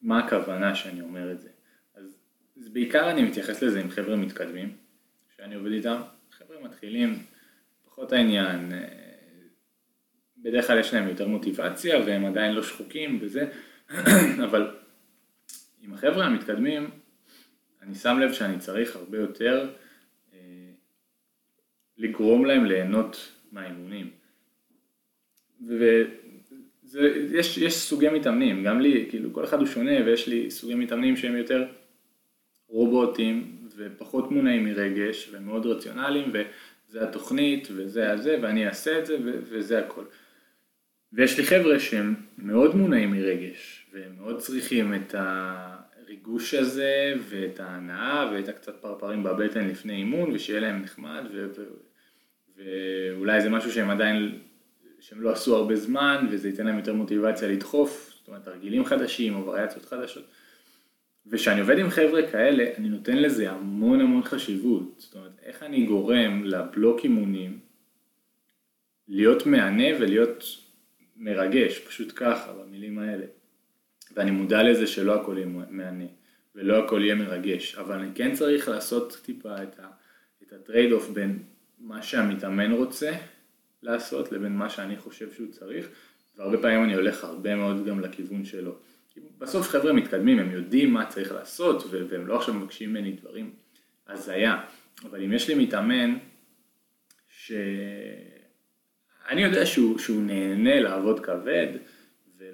מה 0.01 0.25
הכוונה 0.25 0.75
שאני 0.75 1.01
אומר 1.01 1.31
את 1.31 1.39
זה? 1.39 1.49
אז, 1.93 2.17
אז 2.57 2.69
בעיקר 2.69 3.11
אני 3.11 3.23
מתייחס 3.23 3.63
לזה 3.63 3.81
עם 3.81 3.89
חבר'ה 3.89 4.15
מתקדמים, 4.15 4.77
שאני 5.35 5.55
עובד 5.55 5.71
איתם, 5.71 6.01
חבר'ה 6.31 6.63
מתחילים, 6.63 7.23
פחות 7.85 8.11
העניין, 8.11 8.73
אה, 8.73 8.87
בדרך 10.37 10.67
כלל 10.67 10.79
יש 10.79 10.93
להם 10.93 11.07
יותר 11.07 11.27
מוטיבציה 11.27 11.99
והם 11.99 12.25
עדיין 12.25 12.55
לא 12.55 12.63
שחוקים 12.63 13.19
וזה, 13.21 13.51
אבל 14.49 14.77
עם 15.87 15.93
החבר'ה 15.93 16.25
המתקדמים, 16.25 16.89
אני 17.81 17.95
שם 17.95 18.19
לב 18.19 18.33
שאני 18.33 18.59
צריך 18.59 18.95
הרבה 18.95 19.17
יותר 19.17 19.69
אה, 20.33 20.39
לגרום 21.97 22.45
להם 22.45 22.65
ליהנות 22.65 23.31
מהאימונים. 23.51 24.09
ויש 25.61 27.57
יש 27.57 27.75
סוגי 27.75 28.09
מתאמנים, 28.09 28.63
גם 28.63 28.79
לי, 28.79 29.05
כאילו 29.09 29.33
כל 29.33 29.43
אחד 29.43 29.59
הוא 29.59 29.67
שונה 29.67 30.05
ויש 30.05 30.27
לי 30.27 30.51
סוגי 30.51 30.75
מתאמנים 30.75 31.17
שהם 31.17 31.35
יותר 31.35 31.67
רובוטים 32.67 33.57
ופחות 33.75 34.31
מונעים 34.31 34.65
מרגש 34.65 35.29
ומאוד 35.31 35.65
רציונליים 35.65 36.31
וזה 36.33 37.03
התוכנית 37.03 37.67
וזה 37.71 38.11
הזה 38.11 38.39
ואני 38.41 38.67
אעשה 38.67 38.99
את 38.99 39.05
זה 39.05 39.17
וזה 39.23 39.79
הכל. 39.79 40.03
ויש 41.13 41.37
לי 41.39 41.45
חבר'ה 41.45 41.79
שהם 41.79 42.15
מאוד 42.37 42.75
מונעים 42.75 43.11
מרגש 43.11 43.85
והם 43.93 44.11
מאוד 44.17 44.39
צריכים 44.39 44.93
את 44.93 45.15
הריגוש 46.27 46.53
הזה 46.53 47.13
ואת 47.29 47.59
ההנאה 47.59 48.31
ואת 48.33 48.49
הקצת 48.49 48.81
פרפרים 48.81 49.23
בבטן 49.23 49.67
לפני 49.67 49.93
אימון 49.93 50.31
ושיהיה 50.31 50.59
להם 50.59 50.81
נחמד 50.81 51.23
ו- 51.33 51.47
ו- 51.57 51.63
ואולי 52.57 53.41
זה 53.41 53.49
משהו 53.49 53.71
שהם 53.71 53.89
עדיין, 53.89 54.39
שהם 54.99 55.21
לא 55.21 55.31
עשו 55.31 55.55
הרבה 55.55 55.75
זמן 55.75 56.27
וזה 56.31 56.49
ייתן 56.49 56.65
להם 56.65 56.77
יותר 56.77 56.93
מוטיבציה 56.93 57.47
לדחוף, 57.47 58.13
זאת 58.17 58.27
אומרת 58.27 58.43
תרגילים 58.43 58.85
חדשים 58.85 59.35
או 59.35 59.45
וריאציות 59.45 59.85
חדשות. 59.85 60.23
וכשאני 61.27 61.59
עובד 61.59 61.79
עם 61.79 61.89
חבר'ה 61.89 62.31
כאלה, 62.31 62.65
אני 62.77 62.89
נותן 62.89 63.17
לזה 63.17 63.51
המון 63.51 64.01
המון 64.01 64.23
חשיבות. 64.23 64.95
זאת 64.97 65.15
אומרת, 65.15 65.31
איך 65.43 65.63
אני 65.63 65.85
גורם 65.85 66.43
לבלוק 66.43 67.03
אימונים 67.03 67.59
להיות 69.07 69.45
מהנה 69.45 69.87
ולהיות 69.99 70.43
מרגש, 71.17 71.79
פשוט 71.79 72.11
ככה, 72.15 72.53
במילים 72.53 72.99
האלה. 72.99 73.25
ואני 74.15 74.31
מודע 74.31 74.63
לזה 74.63 74.87
שלא 74.87 75.21
הכל 75.21 75.35
יהיה 75.37 75.47
מהנה, 75.69 76.05
ולא 76.57 76.85
הכל 76.85 77.01
יהיה 77.03 77.15
מרגש, 77.15 77.75
אבל 77.75 77.99
אני 77.99 78.09
כן 78.15 78.33
צריך 78.33 78.69
לעשות 78.69 79.21
טיפה 79.25 79.63
את, 79.63 79.79
ה, 79.79 79.87
את 80.43 80.53
ה 80.53 80.60
trade 80.60 80.91
off 80.91 81.09
בין 81.09 81.39
מה 81.79 82.01
שהמתאמן 82.01 82.71
רוצה 82.71 83.11
לעשות 83.83 84.31
לבין 84.31 84.57
מה 84.57 84.69
שאני 84.69 84.97
חושב 84.97 85.33
שהוא 85.33 85.47
צריך, 85.51 85.87
והרבה 86.37 86.57
פעמים 86.57 86.83
אני 86.83 86.95
הולך 86.95 87.23
הרבה 87.23 87.55
מאוד 87.55 87.85
גם 87.85 87.99
לכיוון 87.99 88.45
שלו. 88.45 88.75
כי 89.13 89.19
בסוף 89.37 89.67
חבר'ה 89.67 89.93
מתקדמים, 89.93 90.39
הם 90.39 90.51
יודעים 90.51 90.93
מה 90.93 91.05
צריך 91.05 91.31
לעשות, 91.31 91.83
והם 92.09 92.27
לא 92.27 92.37
עכשיו 92.37 92.53
מבקשים 92.53 92.89
ממני 92.89 93.11
דברים 93.11 93.53
הזיה. 94.07 94.61
אבל 95.03 95.23
אם 95.23 95.33
יש 95.33 95.47
לי 95.47 95.55
מתאמן 95.65 96.17
ש... 97.29 97.51
אני 99.29 99.43
יודע 99.43 99.65
שהוא, 99.65 99.99
שהוא 99.99 100.23
נהנה 100.23 100.79
לעבוד 100.79 101.19
כבד, 101.19 101.67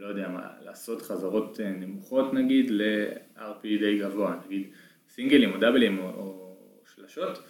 ולא 0.04 0.10
יודע 0.10 0.28
מה, 0.28 0.48
לעשות 0.66 1.02
חזרות 1.02 1.60
אה, 1.60 1.70
נמוכות 1.70 2.34
נגיד 2.34 2.66
ל-RPE 2.70 3.62
די 3.64 4.00
גבוה, 4.00 4.40
נגיד 4.46 4.68
סינגלים 5.10 5.52
או 5.52 5.58
דאבלים 5.58 6.00
או, 6.00 6.04
או 6.04 6.58
שלשות, 6.96 7.44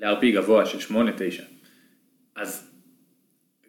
ל-RP 0.00 0.26
גבוה 0.34 0.66
של 0.66 0.94
8-9. 0.94 0.96
אז 2.34 2.70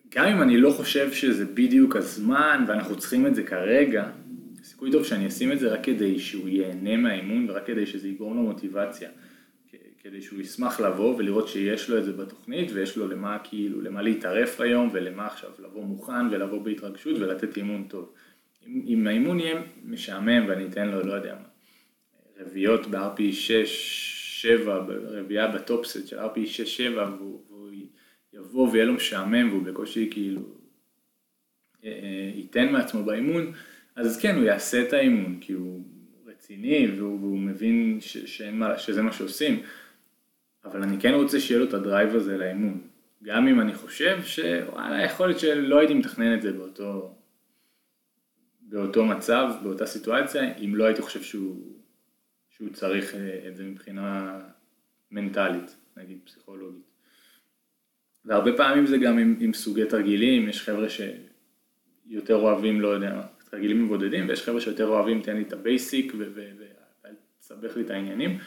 גם 0.09 0.25
אם 0.25 0.41
אני 0.41 0.57
לא 0.57 0.71
חושב 0.71 1.11
שזה 1.11 1.45
בדיוק 1.45 1.95
הזמן 1.95 2.65
ואנחנו 2.67 2.97
צריכים 2.97 3.27
את 3.27 3.35
זה 3.35 3.43
כרגע, 3.43 4.09
סיכוי 4.63 4.91
טוב 4.91 5.03
שאני 5.03 5.27
אשים 5.27 5.51
את 5.51 5.59
זה 5.59 5.73
רק 5.73 5.83
כדי 5.83 6.19
שהוא 6.19 6.49
ייהנה 6.49 6.97
מהאימון 6.97 7.49
ורק 7.49 7.65
כדי 7.65 7.85
שזה 7.85 8.07
יגרום 8.07 8.37
לו 8.37 8.41
מוטיבציה. 8.41 9.09
כדי 10.09 10.21
שהוא 10.21 10.41
ישמח 10.41 10.79
לבוא 10.79 11.15
ולראות 11.17 11.47
שיש 11.47 11.89
לו 11.89 11.97
את 11.97 12.05
זה 12.05 12.13
בתוכנית 12.13 12.71
ויש 12.73 12.97
לו 12.97 13.07
למה 13.07 13.37
כאילו, 13.43 13.81
למה 13.81 14.01
להתערף 14.01 14.61
היום 14.61 14.89
ולמה 14.93 15.25
עכשיו 15.25 15.49
לבוא 15.59 15.83
מוכן 15.83 16.27
ולבוא 16.31 16.61
בהתרגשות 16.61 17.17
ולתת 17.19 17.57
אימון 17.57 17.85
טוב. 17.89 18.13
אם, 18.67 18.83
אם 18.87 19.07
האימון 19.07 19.39
יהיה 19.39 19.61
משעמם 19.85 20.45
ואני 20.47 20.65
אתן 20.67 20.87
לו, 20.87 21.03
לא 21.03 21.13
יודע 21.13 21.35
מה, 21.35 21.47
רביעיות 22.39 22.87
ב-RP 22.87 23.21
6, 23.31 24.41
7, 24.41 24.85
רביעייה 24.89 25.47
בטופסט 25.47 26.07
של 26.07 26.19
RP 26.19 26.45
6, 26.45 26.77
7 26.77 27.09
והוא, 27.17 27.41
והוא 27.49 27.69
יבוא 28.33 28.69
ויהיה 28.71 28.85
לו 28.85 28.93
משעמם 28.93 29.49
והוא 29.49 29.63
בקושי 29.63 30.07
כאילו 30.11 30.41
אה, 31.85 31.89
אה, 31.89 32.31
ייתן 32.35 32.71
מעצמו 32.71 33.03
באימון, 33.03 33.51
אז 33.95 34.19
כן 34.21 34.35
הוא 34.35 34.43
יעשה 34.43 34.81
את 34.81 34.93
האימון 34.93 35.37
כי 35.41 35.53
הוא 35.53 35.83
רציני 36.25 36.87
והוא, 36.97 37.19
והוא 37.19 37.39
מבין 37.39 37.97
ש, 38.01 38.17
שאין 38.17 38.59
מה, 38.59 38.79
שזה 38.79 39.01
מה 39.01 39.11
שעושים. 39.11 39.61
אבל 40.71 40.83
אני 40.83 40.99
כן 40.99 41.13
רוצה 41.13 41.39
שיהיה 41.39 41.59
לו 41.59 41.65
את 41.65 41.73
הדרייב 41.73 42.15
הזה 42.15 42.37
לאימון. 42.37 42.87
גם 43.23 43.47
אם 43.47 43.59
אני 43.61 43.73
חושב 43.75 44.19
שוואלה, 44.23 45.03
יכול 45.03 45.27
להיות 45.27 45.39
שלא 45.39 45.79
הייתי 45.79 45.93
מתכנן 45.93 46.33
את 46.33 46.41
זה 46.41 46.51
באותו, 46.53 47.15
באותו 48.61 49.05
מצב, 49.05 49.51
באותה 49.63 49.85
סיטואציה, 49.85 50.57
אם 50.57 50.75
לא 50.75 50.85
הייתי 50.85 51.01
חושב 51.01 51.21
שהוא, 51.21 51.77
שהוא 52.49 52.69
צריך 52.69 53.15
אה, 53.15 53.47
את 53.47 53.55
זה 53.55 53.63
מבחינה 53.63 54.39
מנטלית, 55.11 55.75
נגיד 55.97 56.17
פסיכולוגית. 56.25 56.83
והרבה 58.25 58.57
פעמים 58.57 58.85
זה 58.85 58.97
גם 58.97 59.17
עם, 59.17 59.35
עם 59.39 59.53
סוגי 59.53 59.85
תרגילים, 59.85 60.49
יש 60.49 60.61
חבר'ה 60.61 60.87
שיותר 60.89 62.35
אוהבים, 62.35 62.81
לא 62.81 62.87
יודע, 62.87 63.21
תרגילים 63.49 63.83
מבודדים, 63.83 64.29
ויש 64.29 64.43
חבר'ה 64.43 64.61
שיותר 64.61 64.87
אוהבים, 64.87 65.21
תן 65.21 65.35
לי 65.35 65.41
את 65.41 65.53
ה 65.53 65.63
basic 65.63 66.13
ואל 66.17 66.77
תסבך 66.77 67.77
לי 67.77 67.83
את 67.83 67.89
העניינים. 67.89 68.37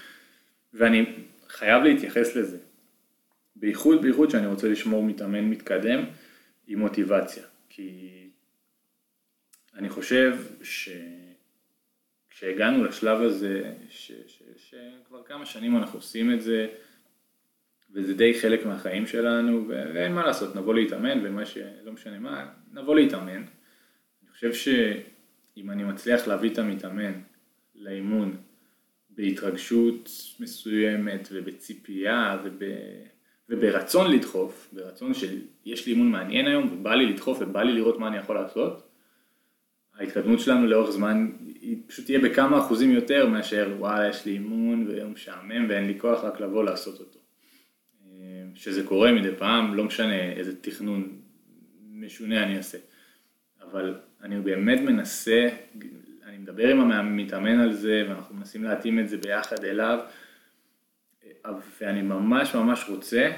ואני 0.75 1.05
חייב 1.50 1.83
להתייחס 1.83 2.37
לזה. 2.37 2.59
בייחוד, 3.57 4.02
בייחוד 4.02 4.30
שאני 4.30 4.47
רוצה 4.47 4.69
לשמור 4.69 5.02
מתאמן 5.02 5.45
מתקדם 5.45 6.04
עם 6.66 6.78
מוטיבציה. 6.78 7.45
כי 7.69 8.11
אני 9.75 9.88
חושב 9.88 10.37
שכשהגענו 12.33 12.85
לשלב 12.85 13.21
הזה, 13.21 13.73
ש... 13.88 14.12
ש... 14.26 14.42
שכבר 14.57 15.23
כמה 15.23 15.47
שנים 15.47 15.76
אנחנו 15.76 15.99
עושים 15.99 16.33
את 16.33 16.42
זה, 16.42 16.69
וזה 17.92 18.14
די 18.14 18.40
חלק 18.40 18.66
מהחיים 18.66 19.07
שלנו, 19.07 19.69
ואין 19.69 20.12
מה 20.12 20.26
לעשות, 20.26 20.57
נבוא 20.57 20.75
להתאמן, 20.75 21.26
ומה 21.26 21.47
שלא 21.47 21.92
משנה 21.92 22.19
מה, 22.19 22.52
נבוא 22.73 22.95
להתאמן. 22.95 23.45
אני 24.23 24.30
חושב 24.30 24.52
שאם 24.52 25.71
אני 25.71 25.85
מצליח 25.85 26.26
להביא 26.26 26.50
את 26.50 26.59
המתאמן 26.59 27.12
לאימון 27.75 28.37
בהתרגשות 29.17 30.11
מסוימת 30.40 31.29
ובציפייה 31.33 32.38
וב, 32.45 32.62
וברצון 33.49 34.11
לדחוף, 34.12 34.69
ברצון 34.73 35.14
שיש 35.14 35.87
לי 35.87 35.93
אימון 35.93 36.11
מעניין 36.11 36.47
היום 36.47 36.69
ובא 36.73 36.95
לי 36.95 37.07
לדחוף 37.07 37.38
ובא 37.40 37.62
לי 37.62 37.73
לראות 37.73 37.99
מה 37.99 38.09
אני 38.09 38.17
יכול 38.17 38.37
לעשות, 38.37 38.90
ההתקדמות 39.95 40.40
שלנו 40.40 40.67
לאורך 40.67 40.90
זמן 40.90 41.31
היא 41.61 41.76
פשוט 41.87 42.05
תהיה 42.05 42.19
בכמה 42.19 42.59
אחוזים 42.59 42.90
יותר 42.90 43.26
מאשר 43.26 43.75
וואלה 43.79 44.09
יש 44.09 44.26
לי 44.26 44.33
אימון 44.33 44.87
ויום 44.88 45.12
משעמם 45.12 45.67
ואין 45.69 45.87
לי 45.87 45.99
כוח 45.99 46.25
רק 46.25 46.40
לבוא 46.40 46.64
לעשות 46.64 47.00
אותו. 47.00 47.19
שזה 48.55 48.85
קורה 48.87 49.12
מדי 49.12 49.31
פעם, 49.38 49.75
לא 49.75 49.85
משנה 49.85 50.33
איזה 50.33 50.57
תכנון 50.61 51.21
משונה 51.93 52.43
אני 52.43 52.57
אעשה. 52.57 52.79
אבל 53.62 53.95
אני 54.23 54.40
באמת 54.40 54.81
מנסה 54.81 55.49
מדבר 56.39 56.69
עם 56.69 56.93
המתאמן 56.93 57.59
על 57.59 57.73
זה 57.73 58.05
ואנחנו 58.09 58.35
מנסים 58.35 58.65
להתאים 58.65 58.99
את 58.99 59.09
זה 59.09 59.17
ביחד 59.17 59.65
אליו 59.65 59.99
ואני 61.81 62.03
ממש 62.03 62.55
ממש 62.55 62.85
רוצה 62.89 63.31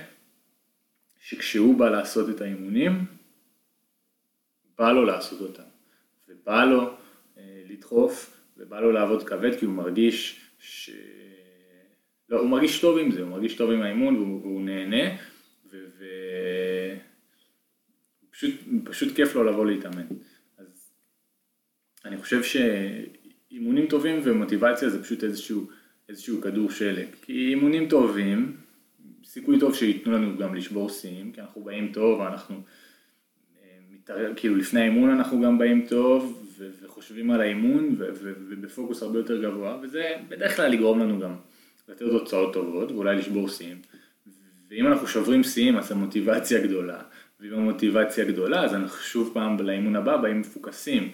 שכשהוא 1.21 1.79
בא 1.79 1.89
לעשות 1.89 2.31
את 2.31 2.41
האימונים, 2.41 3.05
בא 4.79 4.93
לו 4.93 5.05
לעשות 5.05 5.41
אותם 5.41 5.63
ובא 6.29 6.65
לו 6.65 6.97
אה, 7.39 7.63
לדחוף 7.69 8.43
ובא 8.57 8.81
לו 8.81 8.93
לעבוד 8.93 9.29
כבד 9.29 9.59
כי 9.59 9.65
הוא 9.65 9.75
מרגיש 9.75 10.47
ש... 10.59 10.91
לא, 12.29 12.41
הוא 12.41 12.49
מרגיש 12.49 12.81
טוב 12.81 12.99
עם 12.99 13.11
זה, 13.11 13.21
הוא 13.21 13.31
מרגיש 13.31 13.55
טוב 13.55 13.71
עם 13.71 13.83
האימון 13.83 14.17
והוא, 14.17 14.41
והוא 14.41 14.63
נהנה 14.63 15.17
ופשוט 18.85 19.17
כיף 19.17 19.35
לו 19.35 19.45
לבוא 19.45 19.67
להתאמן. 19.67 20.07
אני 22.05 22.17
חושב 22.17 22.43
שאימונים 22.43 23.87
טובים 23.87 24.21
ומוטיבציה 24.25 24.91
זה 24.91 25.03
פשוט 25.03 25.25
איזשהו, 25.25 25.69
איזשהו 26.09 26.41
כדור 26.41 26.71
שלג. 26.71 27.07
כי 27.23 27.49
אימונים 27.49 27.89
טובים, 27.89 28.57
סיכוי 29.25 29.61
טוב 29.61 29.75
שייתנו 29.75 30.13
לנו 30.13 30.39
גם 30.39 30.55
לשבור 30.55 30.89
שיאים, 30.89 31.33
כי 31.33 31.41
אנחנו 31.41 31.65
באים 31.65 31.93
טוב 31.93 32.21
ואנחנו 32.21 32.63
כאילו 34.37 34.57
לפני 34.57 34.81
האימון 34.81 35.11
אנחנו 35.11 35.41
גם 35.41 35.59
באים 35.59 35.87
טוב 35.89 36.49
ו- 36.59 36.71
וחושבים 36.83 37.31
על 37.31 37.41
האימון 37.41 37.95
ו- 37.99 38.09
ו- 38.15 38.33
ובפוקוס 38.49 39.03
הרבה 39.03 39.19
יותר 39.19 39.43
גבוה 39.43 39.79
וזה 39.83 40.15
בדרך 40.29 40.57
כלל 40.57 40.75
יגרום 40.75 41.01
לנו 41.01 41.21
גם 41.21 41.35
לתת 41.89 41.99
תוצאות 41.99 42.53
טובות 42.53 42.93
ואולי 42.93 43.17
לשבור 43.17 43.49
שיאים. 43.49 43.79
ואם 44.71 44.87
אנחנו 44.87 45.07
שוברים 45.07 45.43
שיאים 45.43 45.77
אז 45.77 45.93
המוטיבציה 45.93 46.61
גדולה 46.61 47.03
ואם 47.41 47.55
המוטיבציה 47.55 48.25
גדולה 48.25 48.65
אז 48.65 48.75
אנחנו 48.75 48.99
שוב 48.99 49.31
פעם 49.35 49.61
לאימון 49.61 49.97
הבא 49.97 50.17
באים 50.17 50.41
מפוקסים 50.41 51.11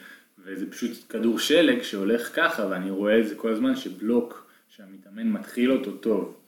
וזה 0.49 0.71
פשוט 0.71 0.91
כדור 1.09 1.39
שלג 1.39 1.83
שהולך 1.83 2.31
ככה 2.37 2.67
ואני 2.67 2.91
רואה 2.91 3.21
את 3.21 3.29
זה 3.29 3.35
כל 3.35 3.53
הזמן 3.53 3.77
שבלוק 3.77 4.51
שהמתאמן 4.69 5.29
מתחיל 5.29 5.73
אותו 5.73 5.97
טוב. 5.97 6.41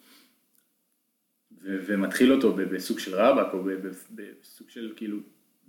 ו- 1.63 1.79
ומתחיל 1.87 2.33
אותו 2.33 2.53
בסוג 2.53 2.99
של 2.99 3.15
רבאק 3.15 3.53
או 3.53 3.65
בסוג 4.11 4.71
של 4.71 4.93
כאילו 4.97 5.19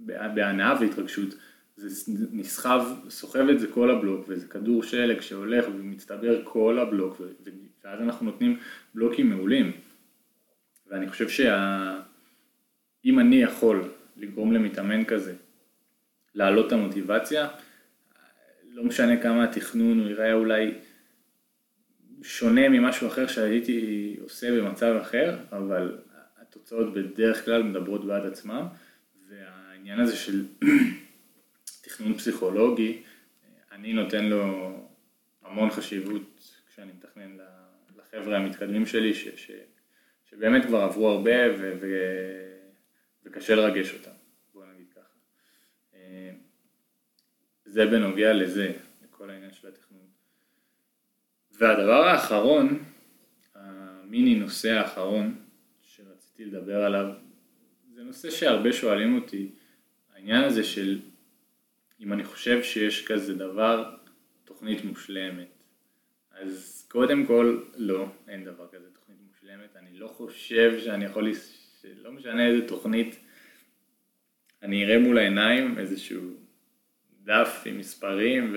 בהנאה 0.06 0.76
והתרגשות, 0.80 1.36
זה 1.76 2.12
נסחב, 2.32 2.86
סוחב 3.10 3.50
את 3.50 3.60
זה 3.60 3.68
כל 3.68 3.92
הבלוק 3.92 4.26
וזה 4.28 4.48
כדור 4.48 4.84
שלג 4.84 5.22
שהולך 5.22 5.66
ומצטבר 5.68 6.42
כל 6.44 6.80
הבלוק 6.80 7.22
ואז 7.84 8.02
אנחנו 8.02 8.26
נותנים 8.26 8.60
בלוקים 8.96 9.30
מעולים. 9.30 9.72
ואני 10.88 11.10
חושב 11.10 11.30
שאם 11.30 13.20
אני 13.20 13.36
יכול 13.36 13.90
לגרום 14.18 14.54
למתאמן 14.54 15.06
כזה 15.06 15.36
להעלות 16.36 16.68
את 16.68 16.72
המוטיבציה, 16.72 17.48
לא 18.74 18.84
משנה 18.84 19.22
כמה 19.22 19.44
התכנון 19.44 20.00
הוא 20.00 20.10
יראה 20.10 20.34
אולי 20.34 20.74
שונה 22.24 22.70
ממשהו 22.70 23.08
אחר 23.08 23.28
שהייתי 23.28 24.18
עושה 24.22 24.52
במצב 24.52 24.98
אחר, 25.02 25.38
אבל 25.52 26.02
התוצאות 26.38 26.94
בדרך 26.94 27.46
כלל 27.46 27.64
מדברות 27.64 28.06
בעד 28.06 28.26
עצמם, 28.26 28.66
והעניין 29.30 30.00
הזה 30.00 30.16
של 30.16 30.46
תכנון 31.84 32.14
פסיכולוגי, 32.14 33.04
אני 33.72 33.94
נותן 33.94 34.26
לו 34.26 34.72
המון 35.42 35.70
חשיבות 35.70 36.56
כשאני 36.68 36.92
מתכנן 36.92 37.38
לחבר'ה 37.98 38.38
המתקדמים 38.38 38.86
שלי, 38.86 39.14
ש, 39.14 39.28
ש, 39.36 39.52
שבאמת 40.30 40.66
כבר 40.66 40.82
עברו 40.82 41.10
הרבה 41.10 41.56
ו, 41.60 41.78
ו, 41.82 41.88
וקשה 43.24 43.56
לרגש 43.56 43.94
אותם, 43.94 44.12
בוא 44.54 44.66
נגיד 44.66 44.88
ככה. 44.96 45.02
זה 47.72 47.86
בנוגע 47.86 48.34
לזה, 48.34 48.74
לכל 49.04 49.30
העניין 49.30 49.54
של 49.54 49.68
התכנון. 49.68 50.06
והדבר 51.52 52.04
האחרון, 52.04 52.84
המיני 53.56 54.36
נושא 54.36 54.70
האחרון 54.70 55.36
שרציתי 55.82 56.46
לדבר 56.46 56.84
עליו, 56.84 57.14
זה 57.96 58.04
נושא 58.04 58.30
שהרבה 58.30 58.74
שואלים 58.74 59.16
אותי, 59.16 59.52
העניין 60.14 60.44
הזה 60.44 60.64
של 60.64 61.00
אם 62.00 62.14
אני 62.14 62.24
חושב 62.24 62.64
שיש 62.64 63.06
כזה 63.08 63.34
דבר, 63.34 63.96
תוכנית 64.44 64.86
מושלמת. 64.86 65.64
אז 66.32 66.86
קודם 66.90 67.26
כל, 67.26 67.60
לא, 67.76 68.08
אין 68.28 68.44
דבר 68.44 68.68
כזה 68.72 68.88
תוכנית 68.94 69.18
מושלמת. 69.28 69.76
אני 69.76 70.00
לא 70.00 70.08
חושב 70.08 70.80
שאני 70.80 71.06
יכול, 71.06 71.32
שלא 71.82 72.12
משנה 72.12 72.48
איזה 72.48 72.68
תוכנית, 72.68 73.20
אני 74.64 74.86
אראה 74.86 75.00
מול 75.00 75.18
העיניים 75.18 75.78
איזשהו 75.80 76.41
דף 77.32 77.64
עם 77.66 77.78
מספרים 77.78 78.56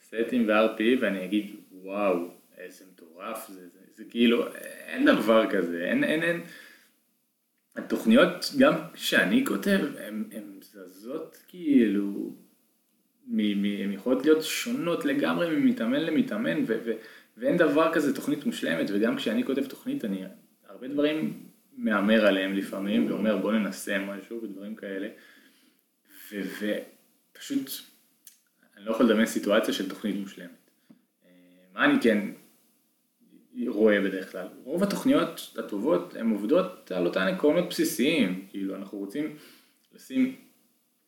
וסטים 0.00 0.48
ו-RP 0.48 0.82
ואני 1.00 1.24
אגיד, 1.24 1.56
וואו, 1.72 2.28
איזה 2.58 2.84
מטורף 2.92 3.48
זה, 3.48 3.68
זה, 3.68 3.78
זה 3.94 4.04
כאילו, 4.10 4.46
אין 4.86 5.04
דבר 5.04 5.50
כזה, 5.50 5.84
אין, 5.84 6.04
אין, 6.04 6.22
אין. 6.22 6.40
התוכניות, 7.76 8.52
גם 8.58 8.74
שאני 8.94 9.44
כותב, 9.46 9.80
הן 10.32 10.60
זזות 10.60 11.42
כאילו, 11.48 12.32
הן 13.82 13.92
יכולות 13.92 14.24
להיות 14.24 14.42
שונות 14.42 15.04
לגמרי 15.04 15.56
ממתאמן 15.56 16.00
למתאמן, 16.00 16.64
ו, 16.66 16.78
ו, 16.84 16.92
ואין 17.36 17.56
דבר 17.56 17.94
כזה 17.94 18.14
תוכנית 18.14 18.46
מושלמת, 18.46 18.90
וגם 18.94 19.16
כשאני 19.16 19.44
כותב 19.44 19.66
תוכנית, 19.66 20.04
אני 20.04 20.24
הרבה 20.68 20.88
דברים 20.88 21.42
מהמר 21.76 22.26
עליהם 22.26 22.54
לפעמים, 22.54 23.06
ואומר 23.06 23.38
בוא 23.38 23.52
ננסה 23.52 23.98
משהו 23.98 24.42
ודברים 24.42 24.74
כאלה, 24.74 25.08
ופשוט, 27.38 27.70
אני 28.76 28.84
לא 28.84 28.90
יכול 28.90 29.06
לדמיין 29.06 29.26
סיטואציה 29.26 29.74
של 29.74 29.88
תוכנית 29.88 30.16
מושלמת. 30.16 30.70
מה 31.74 31.84
אני 31.84 31.94
כן 32.02 32.18
רואה 33.66 34.00
בדרך 34.00 34.32
כלל? 34.32 34.46
רוב 34.64 34.82
התוכניות 34.82 35.54
הטובות 35.58 36.16
הן 36.16 36.30
עובדות 36.30 36.92
על 36.92 37.06
אותן 37.06 37.26
עקרונות 37.26 37.68
בסיסיים, 37.68 38.46
כאילו 38.50 38.76
אנחנו 38.76 38.98
רוצים 38.98 39.36
לשים 39.94 40.36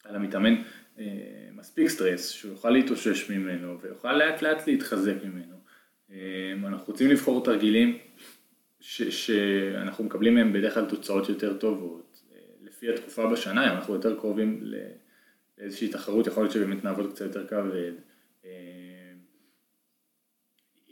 על 0.05 0.17
המתאמן 0.17 0.55
אה, 0.99 1.05
מספיק 1.53 1.89
סטרס, 1.89 2.31
שהוא 2.31 2.53
יוכל 2.53 2.71
להתאושש 2.71 3.31
ממנו 3.31 3.81
ויוכל 3.81 4.13
לאט 4.13 4.43
לאט 4.43 4.67
להתחזק 4.67 5.15
ממנו. 5.25 5.57
אה, 6.13 6.53
אנחנו 6.67 6.87
רוצים 6.87 7.11
לבחור 7.11 7.45
תרגילים 7.45 7.99
ש, 8.81 9.03
שאנחנו 9.03 10.05
מקבלים 10.05 10.35
מהם 10.35 10.53
בדרך 10.53 10.75
כלל 10.75 10.85
תוצאות 10.85 11.29
יותר 11.29 11.57
טובות. 11.57 12.23
אה, 12.33 12.39
לפי 12.63 12.93
התקופה 12.95 13.27
בשנה, 13.27 13.73
אם 13.73 13.77
אנחנו 13.77 13.95
יותר 13.95 14.17
קרובים 14.17 14.61
לאיזושהי 15.61 15.89
תחרות, 15.89 16.27
יכול 16.27 16.43
להיות 16.43 16.53
שבאמת 16.53 16.85
נעבוד 16.85 17.13
קצת 17.13 17.25
יותר 17.25 17.47
כבד. 17.47 17.93
אה, 18.45 18.51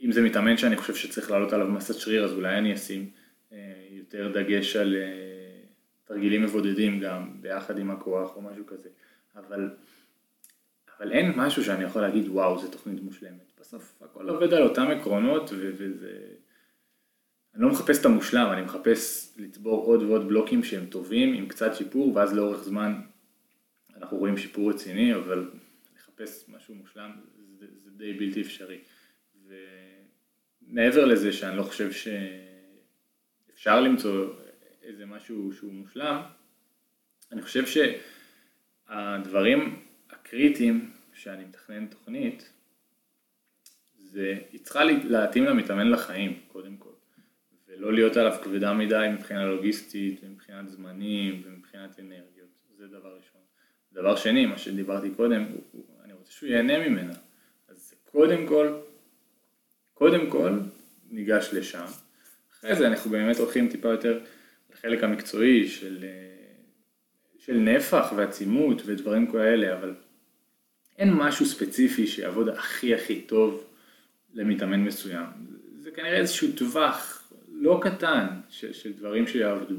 אם 0.01 0.11
זה 0.11 0.21
מתאמן 0.21 0.57
שאני 0.57 0.77
חושב 0.77 0.95
שצריך 0.95 1.31
לעלות 1.31 1.53
עליו 1.53 1.67
מסת 1.67 1.95
שריר, 1.95 2.25
אז 2.25 2.33
אולי 2.33 2.57
אני 2.57 2.73
אשים 2.73 3.09
אה, 3.51 3.57
יותר 3.91 4.31
דגש 4.33 4.75
על 4.75 4.95
אה, 4.95 5.61
תרגילים 6.05 6.43
מבודדים 6.43 6.99
גם, 6.99 7.41
ביחד 7.41 7.79
עם 7.79 7.91
הכוח 7.91 8.35
או 8.35 8.41
משהו 8.41 8.65
כזה. 8.65 8.89
אבל, 9.35 9.69
אבל 10.97 11.11
אין 11.11 11.33
משהו 11.35 11.63
שאני 11.63 11.83
יכול 11.83 12.01
להגיד, 12.01 12.27
וואו, 12.27 12.59
זו 12.59 12.67
תוכנית 12.67 13.03
מושלמת. 13.03 13.51
בסוף 13.59 14.01
הכל 14.01 14.29
עובד 14.29 14.53
על 14.53 14.63
אותם 14.63 14.87
עקרונות, 14.87 15.49
ו- 15.53 15.71
וזה... 15.77 16.17
אני 17.55 17.63
לא 17.63 17.69
מחפש 17.69 18.01
את 18.01 18.05
המושלם, 18.05 18.49
אני 18.51 18.61
מחפש 18.61 19.33
לצבור 19.37 19.85
עוד 19.85 20.03
ועוד 20.03 20.27
בלוקים 20.27 20.63
שהם 20.63 20.85
טובים, 20.85 21.33
עם 21.33 21.47
קצת 21.47 21.75
שיפור, 21.75 22.15
ואז 22.15 22.33
לאורך 22.33 22.63
זמן 22.63 23.01
אנחנו 23.99 24.17
רואים 24.17 24.37
שיפור 24.37 24.69
רציני, 24.69 25.15
אבל 25.15 25.51
לחפש 25.95 26.49
משהו 26.49 26.75
מושלם 26.75 27.11
זה, 27.59 27.65
זה 27.83 27.91
די 27.91 28.13
בלתי 28.13 28.41
אפשרי. 28.41 28.79
ומעבר 29.45 31.05
לזה 31.05 31.33
שאני 31.33 31.57
לא 31.57 31.63
חושב 31.63 31.89
שאפשר 33.51 33.81
למצוא 33.81 34.33
איזה 34.81 35.05
משהו 35.05 35.53
שהוא 35.53 35.73
מושלם, 35.73 36.21
אני 37.31 37.41
חושב 37.41 37.63
שהדברים 38.87 39.85
הקריטיים 40.09 40.91
שאני 41.13 41.45
מתכנן 41.45 41.87
תוכנית, 41.87 42.53
זה, 43.97 44.39
היא 44.51 44.59
צריכה 44.59 44.83
להתאים 44.83 45.43
למתאמן 45.43 45.89
לחיים, 45.89 46.39
קודם 46.47 46.77
כל, 46.77 46.93
ולא 47.67 47.93
להיות 47.93 48.17
עליו 48.17 48.37
כבדה 48.43 48.73
מדי 48.73 49.07
מבחינה 49.13 49.45
לוגיסטית, 49.45 50.23
מבחינת 50.23 50.69
זמנים 50.69 51.41
ומבחינת 51.45 51.99
אנרגיות, 51.99 52.49
זה 52.77 52.87
דבר 52.87 53.17
ראשון. 53.17 53.38
דבר 53.93 54.15
שני, 54.15 54.45
מה 54.45 54.57
שדיברתי 54.57 55.09
קודם, 55.09 55.45
אני 56.03 56.13
רוצה 56.13 56.31
שהוא 56.31 56.49
ייהנה 56.49 56.89
ממנה, 56.89 57.13
אז 57.69 57.93
קודם 58.11 58.47
כל 58.47 58.79
קודם 59.93 60.29
כל 60.29 60.59
ניגש 61.11 61.49
לשם, 61.53 61.85
אחרי 62.53 62.75
זה 62.75 62.87
אנחנו 62.87 63.11
באמת 63.11 63.37
הולכים 63.37 63.69
טיפה 63.69 63.87
יותר 63.89 64.19
לחלק 64.73 65.03
המקצועי 65.03 65.67
של, 65.67 66.05
של 67.37 67.53
נפח 67.57 68.13
ועצימות 68.15 68.81
ודברים 68.85 69.31
כאלה, 69.31 69.77
אבל 69.77 69.93
אין 70.97 71.13
משהו 71.13 71.45
ספציפי 71.45 72.07
שיעבוד 72.07 72.49
הכי 72.49 72.95
הכי 72.95 73.21
טוב 73.21 73.63
למתאמן 74.33 74.83
מסוים. 74.83 75.25
זה 75.79 75.91
כנראה 75.91 76.17
איזשהו 76.17 76.47
טווח 76.57 77.31
לא 77.51 77.79
קטן 77.83 78.27
של, 78.49 78.73
של 78.73 78.93
דברים 78.93 79.27
שיעבדו, 79.27 79.75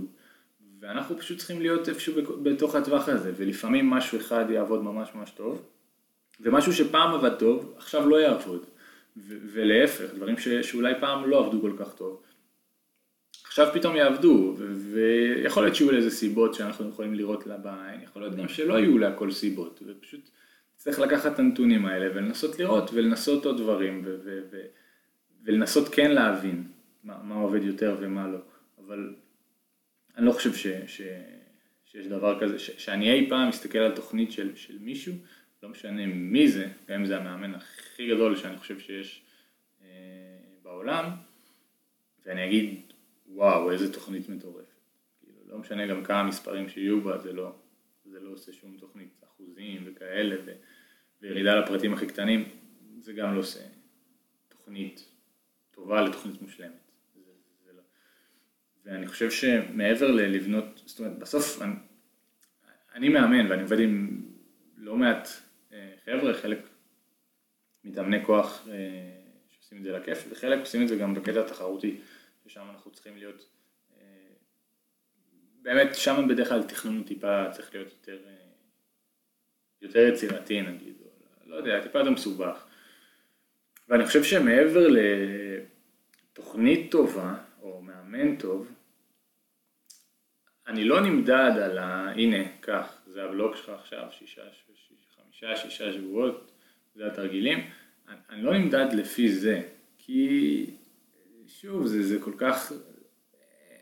ואנחנו 0.81 1.19
פשוט 1.19 1.38
צריכים 1.38 1.61
להיות 1.61 1.88
איפשהו 1.88 2.14
בתוך 2.43 2.75
הטווח 2.75 3.09
הזה, 3.09 3.33
ולפעמים 3.37 3.90
משהו 3.90 4.19
אחד 4.19 4.45
יעבוד 4.51 4.83
ממש 4.83 5.09
ממש 5.14 5.31
טוב, 5.31 5.62
ומשהו 6.40 6.73
שפעם 6.73 7.14
עבד 7.14 7.35
טוב, 7.38 7.75
עכשיו 7.77 8.09
לא 8.09 8.16
יעבוד. 8.16 8.66
ולהפך, 9.27 10.14
דברים 10.14 10.38
ש- 10.38 10.49
שאולי 10.49 10.95
פעם 11.01 11.31
לא 11.31 11.47
עבדו 11.47 11.61
כל 11.61 11.73
כך 11.79 11.95
טוב. 11.95 12.23
עכשיו 13.45 13.69
פתאום 13.75 13.97
יעבדו, 13.97 14.57
ויכול 14.93 15.62
להיות 15.62 15.77
שיהיו 15.77 15.93
לזה 15.93 16.11
סיבות 16.11 16.55
שאנחנו 16.55 16.88
יכולים 16.88 17.14
לראות 17.14 17.47
לה 17.47 17.57
בעין, 17.57 18.01
יכול 18.03 18.23
להיות 18.23 18.35
גם 18.35 18.49
שלא 18.49 18.79
יהיו 18.79 18.99
להכל 18.99 19.31
סיבות, 19.31 19.83
ופשוט 19.87 20.31
צריך 20.77 21.01
לקחת 21.01 21.33
את 21.33 21.38
הנתונים 21.38 21.87
האלה 21.87 22.11
ולנסות 22.14 22.59
לראות 22.59 22.90
ולנסות 22.95 23.45
עוד 23.45 23.59
דברים, 23.59 24.03
ו- 24.05 24.16
ו- 24.25 24.40
ו- 24.51 24.66
ולנסות 25.45 25.88
כן 25.88 26.11
להבין 26.11 26.64
מה, 27.05 27.14
מה 27.23 27.35
עובד 27.35 27.62
יותר 27.62 27.97
ומה 28.01 28.29
לא, 28.29 28.38
אבל 28.87 29.14
אני 30.16 30.27
לא 30.27 30.33
חושב 30.33 30.55
ש- 30.55 30.66
ש- 30.87 31.03
שיש 31.85 32.07
דבר 32.07 32.40
כזה, 32.40 32.59
ש- 32.59 32.85
שאני 32.85 33.12
אי 33.12 33.29
פעם 33.29 33.49
מסתכל 33.49 33.79
על 33.79 33.96
תוכנית 33.96 34.33
של, 34.33 34.57
של 34.57 34.79
מישהו, 34.79 35.14
לא 35.62 35.68
משנה 35.68 36.07
מי 36.07 36.49
זה, 36.49 36.66
גם 36.88 37.01
אם 37.01 37.07
זה 37.07 37.16
המאמן 37.16 37.55
הכי 37.55 38.09
גדול 38.09 38.37
שאני 38.37 38.57
חושב 38.57 38.79
שיש 38.79 39.23
אה, 39.83 39.87
בעולם, 40.62 41.11
ואני 42.27 42.46
אגיד, 42.46 42.81
וואו, 43.29 43.70
איזה 43.70 43.92
תוכנית 43.92 44.29
מטורפת. 44.29 44.64
כאילו, 45.20 45.38
לא 45.46 45.59
משנה 45.59 45.87
גם 45.87 46.05
כמה 46.05 46.23
מספרים 46.23 46.68
שיהיו 46.68 47.01
בה, 47.01 47.18
זה 47.18 47.33
לא, 47.33 47.53
זה 48.05 48.20
לא 48.20 48.31
עושה 48.31 48.53
שום 48.53 48.77
תוכנית 48.79 49.25
אחוזים 49.25 49.83
וכאלה, 49.87 50.37
ו, 50.46 50.53
וירידה 51.23 51.55
לפרטים 51.55 51.94
הכי 51.94 52.07
קטנים, 52.07 52.49
זה 52.99 53.12
גם 53.12 53.35
לא 53.35 53.40
עושה 53.40 53.61
תוכנית 54.49 55.05
טובה 55.70 56.03
לתוכנית 56.03 56.42
מושלמת. 56.42 56.89
ואני 58.85 59.07
חושב 59.07 59.31
שמעבר 59.31 60.11
ללבנות, 60.11 60.83
זאת 60.87 60.99
אומרת, 60.99 61.19
בסוף 61.19 61.62
אני, 61.62 61.75
אני 62.95 63.09
מאמן 63.09 63.51
ואני 63.51 63.62
עובד 63.62 63.81
עם 63.81 64.23
לא 64.77 64.97
מעט 64.97 65.29
אה, 65.73 65.93
חבר'ה, 66.05 66.35
חלק 66.35 66.59
מתאמני 67.85 68.25
כוח 68.25 68.69
אה, 68.69 68.75
שעושים 69.49 69.79
את 69.79 69.83
זה 69.83 69.93
לכיף, 69.93 70.27
וחלק 70.31 70.61
עושים 70.61 70.83
את 70.83 70.88
זה 70.88 70.97
גם 70.97 71.14
בקטע 71.14 71.40
התחרותי, 71.40 72.01
ששם 72.47 72.66
אנחנו 72.71 72.90
צריכים 72.90 73.16
להיות, 73.16 73.49
אה, 73.97 74.05
באמת 75.62 75.95
שם 75.95 76.29
בדרך 76.29 76.49
כלל 76.49 76.62
תכנון 76.62 77.03
טיפה 77.03 77.51
צריך 77.53 77.75
להיות 77.75 77.90
יותר, 77.93 78.19
יותר 79.83 79.99
יצירתי 79.99 80.62
נגיד, 80.62 80.95
או 81.01 81.51
לא 81.51 81.57
יודע, 81.57 81.83
טיפה 81.83 81.99
יותר 81.99 82.11
מסובך. 82.11 82.66
ואני 83.88 84.07
חושב 84.07 84.25
שמעבר 84.25 84.87
לתוכנית 86.33 86.90
טובה, 86.90 87.35
או 87.71 87.83
מאמן 87.83 88.37
טוב, 88.37 88.69
אני 90.67 90.85
לא 90.85 91.01
נמדד 91.01 91.53
על 91.63 91.79
ה... 91.79 92.11
הנה, 92.11 92.37
קח, 92.61 93.03
זה 93.07 93.25
הבלוג 93.25 93.57
שלך 93.57 93.69
עכשיו, 93.69 94.07
שישה, 94.11 94.43
חמישה, 95.17 95.57
שישה 95.57 95.93
שבועות, 95.93 96.51
זה 96.95 97.07
התרגילים. 97.07 97.59
אני, 98.09 98.17
אני 98.31 98.43
לא 98.43 98.59
נמדד 98.59 98.87
לפי 98.93 99.29
זה, 99.33 99.63
כי 99.99 100.67
שוב, 101.47 101.87
זה, 101.87 102.03
זה 102.03 102.19
כל 102.21 102.33
כך, 102.37 102.73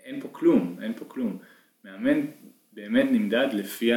אין 0.05 0.21
פה 0.21 0.29
כלום, 0.33 0.79
אין 0.83 0.95
פה 0.95 1.05
כלום. 1.05 1.39
מאמן 1.85 2.21
באמת 2.73 3.07
נמדד 3.11 3.49
לפי 3.53 3.91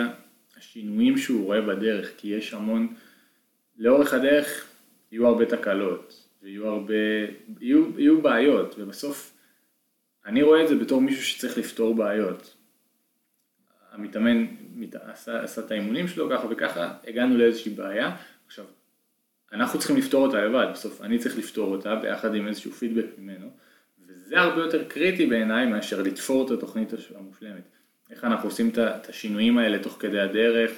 השינויים 0.57 1.17
שהוא 1.17 1.45
רואה 1.45 1.61
בדרך, 1.61 2.13
כי 2.17 2.27
יש 2.27 2.53
המון, 2.53 2.93
לאורך 3.77 4.13
הדרך 4.13 4.71
יהיו 5.11 5.27
הרבה 5.27 5.45
תקלות, 5.45 6.27
ויהיו 6.41 6.67
הרבה, 6.67 6.93
יהיו, 7.59 7.99
יהיו 7.99 8.21
בעיות, 8.21 8.75
ובסוף 8.77 9.30
אני 10.25 10.41
רואה 10.41 10.63
את 10.63 10.67
זה 10.67 10.75
בתור 10.75 11.01
מישהו 11.01 11.23
שצריך 11.23 11.57
לפתור 11.57 11.95
בעיות. 11.95 12.55
המתאמן 13.91 14.45
עשה, 14.93 15.43
עשה 15.43 15.61
את 15.61 15.71
האימונים 15.71 16.07
שלו 16.07 16.29
ככה 16.29 16.47
וככה, 16.49 16.93
הגענו 17.07 17.37
לאיזושהי 17.37 17.71
בעיה, 17.73 18.15
עכשיו 18.47 18.65
אנחנו 19.53 19.79
צריכים 19.79 19.97
לפתור 19.97 20.27
אותה 20.27 20.45
לבד, 20.45 20.67
בסוף 20.73 21.01
אני 21.01 21.19
צריך 21.19 21.37
לפתור 21.37 21.75
אותה 21.75 21.95
ביחד 21.95 22.35
עם 22.35 22.47
איזשהו 22.47 22.71
פידבק 22.71 23.05
ממנו, 23.17 23.49
וזה 24.07 24.39
הרבה 24.39 24.61
יותר 24.61 24.83
קריטי 24.83 25.25
בעיניי 25.25 25.65
מאשר 25.65 26.01
לתפור 26.01 26.45
את 26.45 26.51
התוכנית 26.51 26.93
המושלמת. 27.15 27.63
איך 28.09 28.23
אנחנו 28.23 28.49
עושים 28.49 28.69
את 28.69 29.09
השינויים 29.09 29.57
האלה 29.57 29.79
תוך 29.79 29.97
כדי 29.99 30.19
הדרך, 30.19 30.71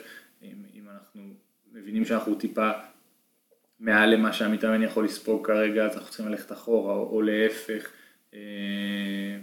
אם, 0.44 0.56
אם 0.74 0.90
אנחנו 0.90 1.22
מבינים 1.72 2.06
שאנחנו 2.06 2.36
טיפה 2.36 2.72
מעל 3.80 4.10
למה 4.10 4.34
שהמתאמן 4.34 4.84
יכול 4.84 5.06
לספוג 5.06 5.48
כרגע, 5.48 5.86
אז 5.86 5.96
אנחנו 5.96 6.10
צריכים 6.10 6.28
ללכת 6.28 6.52
אחורה, 6.52 6.94
או, 6.94 7.10
או 7.10 7.22
להפך. 7.22 7.90
אה, 8.34 9.38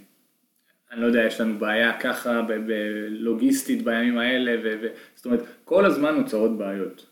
אני 0.91 1.01
לא 1.01 1.07
יודע, 1.07 1.25
יש 1.27 1.41
לנו 1.41 1.59
בעיה 1.59 2.01
ככה 2.01 2.43
בלוגיסטית 2.43 3.85
בימים 3.85 4.19
האלה, 4.19 4.57
ו, 4.65 4.87
זאת 5.15 5.27
אומרת, 5.27 5.41
כל 5.65 5.85
הזמן 5.85 6.15
נוצרות 6.15 6.59
בעיות, 6.59 7.07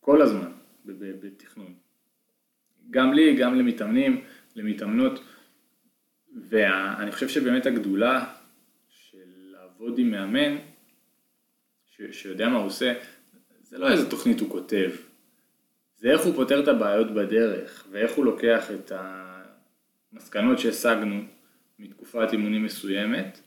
כל 0.00 0.22
הזמן 0.22 0.52
בתכנון. 0.84 1.74
גם 2.90 3.12
לי, 3.12 3.36
גם 3.36 3.54
למתאמנים, 3.54 4.20
למתאמנות, 4.56 5.24
ואני 6.48 7.12
חושב 7.12 7.28
שבאמת 7.28 7.66
הגדולה 7.66 8.24
של 8.88 9.52
לעבוד 9.52 9.98
עם 9.98 10.10
מאמן, 10.10 10.56
ש, 11.86 12.02
שיודע 12.10 12.48
מה 12.48 12.56
הוא 12.56 12.66
עושה, 12.66 12.94
זה 13.62 13.78
לא 13.78 13.90
איזה 13.90 14.10
תוכנית 14.10 14.40
הוא 14.40 14.50
כותב, 14.50 14.90
זה 15.96 16.10
איך 16.10 16.20
הוא 16.20 16.34
פותר 16.34 16.62
את 16.62 16.68
הבעיות 16.68 17.14
בדרך, 17.14 17.86
ואיך 17.90 18.12
הוא 18.12 18.24
לוקח 18.24 18.70
את 18.70 18.92
המסקנות 20.12 20.58
שהשגנו 20.58 21.22
מתקופת 21.78 22.28
אימונים 22.32 22.64
מסוימת 22.64 23.40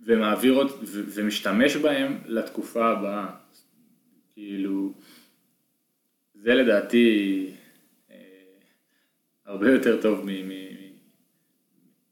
ומעביר 0.00 0.58
ו, 0.58 0.66
ומשתמש 1.14 1.76
בהם 1.76 2.18
לתקופה 2.24 2.90
הבאה. 2.90 3.36
כאילו, 4.32 4.94
זה 6.34 6.54
לדעתי 6.54 7.46
אה, 8.10 8.16
הרבה 9.44 9.70
יותר 9.70 10.02
טוב 10.02 10.24
מ, 10.24 10.28
מ, 10.28 10.48
מ, 10.48 10.90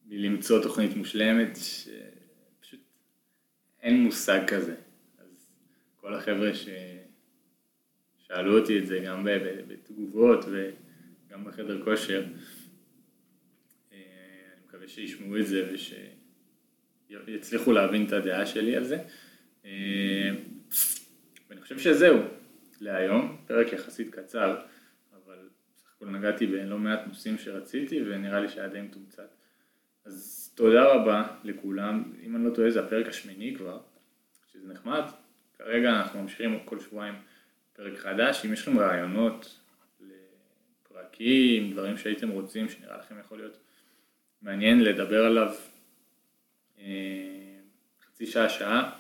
מלמצוא 0.06 0.62
תוכנית 0.62 0.96
מושלמת, 0.96 1.56
שפשוט 1.56 2.80
אין 3.82 4.02
מושג 4.02 4.40
כזה. 4.46 4.74
אז 5.18 5.52
כל 5.96 6.14
החבר'ה 6.14 6.50
ששאלו 8.24 8.58
אותי 8.58 8.78
את 8.78 8.86
זה 8.86 8.98
גם 9.06 9.26
בתגובות 9.68 10.44
וגם 10.44 11.44
בחדר 11.44 11.84
כושר, 11.84 12.24
שישמעו 14.88 15.38
את 15.38 15.46
זה 15.46 15.70
ושיצליחו 17.10 17.72
להבין 17.72 18.06
את 18.06 18.12
הדעה 18.12 18.46
שלי 18.46 18.76
על 18.76 18.84
זה. 18.84 18.98
אה, 19.64 20.30
ואני 21.50 21.60
חושב 21.60 21.78
שזהו 21.78 22.18
להיום, 22.80 23.36
פרק 23.46 23.72
יחסית 23.72 24.14
קצר, 24.14 24.60
אבל 25.12 25.48
בסך 25.76 25.90
הכל 25.96 26.06
נגעתי 26.06 26.46
בלא 26.46 26.78
מעט 26.78 27.00
נושאים 27.06 27.38
שרציתי 27.38 28.02
ונראה 28.02 28.40
לי 28.40 28.48
שהיה 28.48 28.68
די 28.68 28.80
מתומצת. 28.80 29.34
אז 30.04 30.50
תודה 30.54 30.84
רבה 30.84 31.26
לכולם, 31.44 32.12
אם 32.22 32.36
אני 32.36 32.44
לא 32.44 32.54
טועה 32.54 32.70
זה 32.70 32.84
הפרק 32.84 33.08
השמיני 33.08 33.54
כבר, 33.56 33.80
שזה 34.52 34.72
נחמד, 34.72 35.02
כרגע 35.58 35.90
אנחנו 35.90 36.22
ממשיכים 36.22 36.58
כל 36.64 36.80
שבועיים 36.80 37.14
פרק 37.72 37.98
חדש, 37.98 38.44
אם 38.44 38.52
יש 38.52 38.62
לכם 38.62 38.78
רעיונות 38.78 39.60
לפרקים, 40.00 41.72
דברים 41.72 41.96
שהייתם 41.96 42.28
רוצים 42.28 42.68
שנראה 42.68 42.96
לכם 42.96 43.20
יכול 43.20 43.38
להיות 43.38 43.58
מעניין 44.42 44.80
לדבר 44.80 45.24
עליו 45.24 45.54
אה, 46.78 46.84
חצי 48.06 48.26
שעה, 48.26 48.48
שעה, 48.48 48.90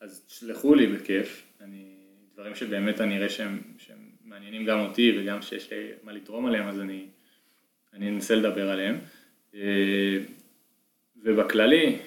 אז 0.00 0.24
תשלחו 0.26 0.74
לי 0.74 0.86
בכיף, 0.86 1.42
אני, 1.60 1.96
דברים 2.34 2.54
שבאמת 2.54 3.00
אני 3.00 3.16
אראה 3.16 3.28
שהם, 3.28 3.62
שהם 3.78 4.10
מעניינים 4.24 4.64
גם 4.64 4.80
אותי 4.80 5.18
וגם 5.18 5.42
שיש 5.42 5.72
לי 5.72 5.88
מה 6.02 6.12
לתרום 6.12 6.46
עליהם, 6.46 6.68
אז 6.68 6.80
אני, 6.80 7.06
אני 7.92 8.08
אנסה 8.08 8.34
לדבר 8.34 8.70
עליהם. 8.70 8.98
אה, 9.54 10.18
ובכללי, 11.16 11.98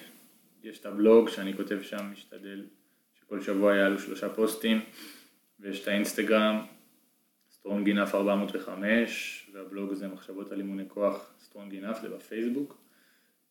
יש 0.63 0.79
את 0.79 0.85
הבלוג 0.85 1.29
שאני 1.29 1.53
כותב 1.53 1.81
שם, 1.81 2.11
משתדל 2.11 2.65
שכל 3.19 3.41
שבוע 3.41 3.75
יעלו 3.75 3.99
שלושה 3.99 4.29
פוסטים, 4.29 4.81
ויש 5.59 5.83
את 5.83 5.87
האינסטגרם, 5.87 6.65
סטרונגינף 7.51 8.15
405, 8.15 9.38
והבלוג 9.53 9.91
הזה 9.91 10.07
מחשבות 10.07 10.51
על 10.51 10.59
אימוני 10.59 10.83
כוח 10.87 11.33
סטרונגינף, 11.39 12.01
זה 12.01 12.09
בפייסבוק. 12.09 12.77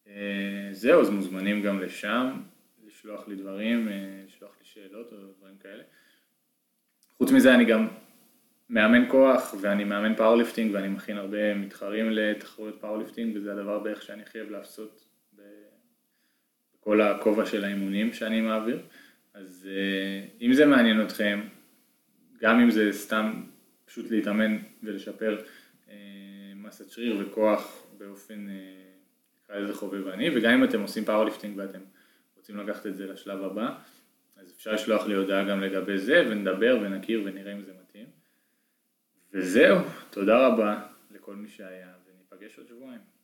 אה, 0.09 0.69
זהו, 0.73 1.01
אז 1.01 1.11
מוזמנים 1.11 1.63
גם 1.63 1.81
לשם, 1.81 2.41
לשלוח 2.87 3.29
לי 3.29 3.37
דברים, 3.37 3.89
אה, 3.89 4.23
לשלוח 4.27 4.53
לי 4.61 4.65
שאלות 4.65 5.13
או 5.13 5.17
דברים 5.39 5.57
כאלה. 5.63 5.83
חוץ 7.17 7.33
מזה 7.33 7.55
אני 7.55 7.65
גם 7.65 7.89
מאמן 8.71 9.11
כוח 9.11 9.55
ואני 9.61 9.85
מאמן 9.85 10.15
powerlifting 10.15 10.75
ואני 10.75 10.89
מכין 10.89 11.17
הרבה 11.17 11.55
מתחרים 11.55 12.11
לתחרויות 12.11 12.81
powerlifting 12.81 13.37
וזה 13.37 13.53
הדבר 13.53 13.79
בערך 13.79 14.03
שאני 14.03 14.23
הכי 14.23 14.41
אוהב 14.41 14.51
לעשות 14.51 15.07
בכל 16.81 17.01
הכובע 17.01 17.47
של 17.47 17.65
האימונים 17.65 18.13
שאני 18.13 18.41
מעביר. 18.41 18.83
אז 19.35 19.69
אה, 19.71 20.27
אם 20.47 20.53
זה 20.53 20.67
מעניין 20.67 21.03
אתכם, 21.03 21.41
גם 22.41 22.61
אם 22.61 22.71
זה 22.71 22.93
סתם 22.93 23.43
פשוט 23.85 24.11
להתאמן 24.11 24.59
ולשפר 24.83 25.39
מסת 26.69 26.91
שריר 26.91 27.17
וכוח 27.21 27.87
באופן 27.99 28.47
נקרא 29.45 29.57
לזה 29.57 29.75
חובבני, 29.75 30.37
וגם 30.37 30.53
אם 30.53 30.65
אתם 30.65 30.81
עושים 30.81 31.05
powerlifting 31.05 31.59
ואתם 31.59 31.81
רוצים 32.37 32.57
לקחת 32.57 32.87
את 32.87 32.97
זה 32.97 33.07
לשלב 33.07 33.43
הבא, 33.43 33.79
אז 34.37 34.53
אפשר 34.53 34.73
לשלוח 34.73 35.07
לי 35.07 35.15
הודעה 35.15 35.45
גם 35.45 35.61
לגבי 35.61 35.99
זה, 35.99 36.25
ונדבר 36.31 36.79
ונכיר 36.83 37.23
ונראה 37.25 37.53
אם 37.53 37.63
זה 37.63 37.73
מתאים. 37.83 38.07
וזהו, 39.33 39.79
תודה 40.11 40.47
רבה 40.47 40.89
לכל 41.11 41.37
מי 41.37 41.49
שהיה, 41.49 41.93
וניפגש 42.07 42.59
עוד 42.59 42.69
שבועיים. 42.69 43.18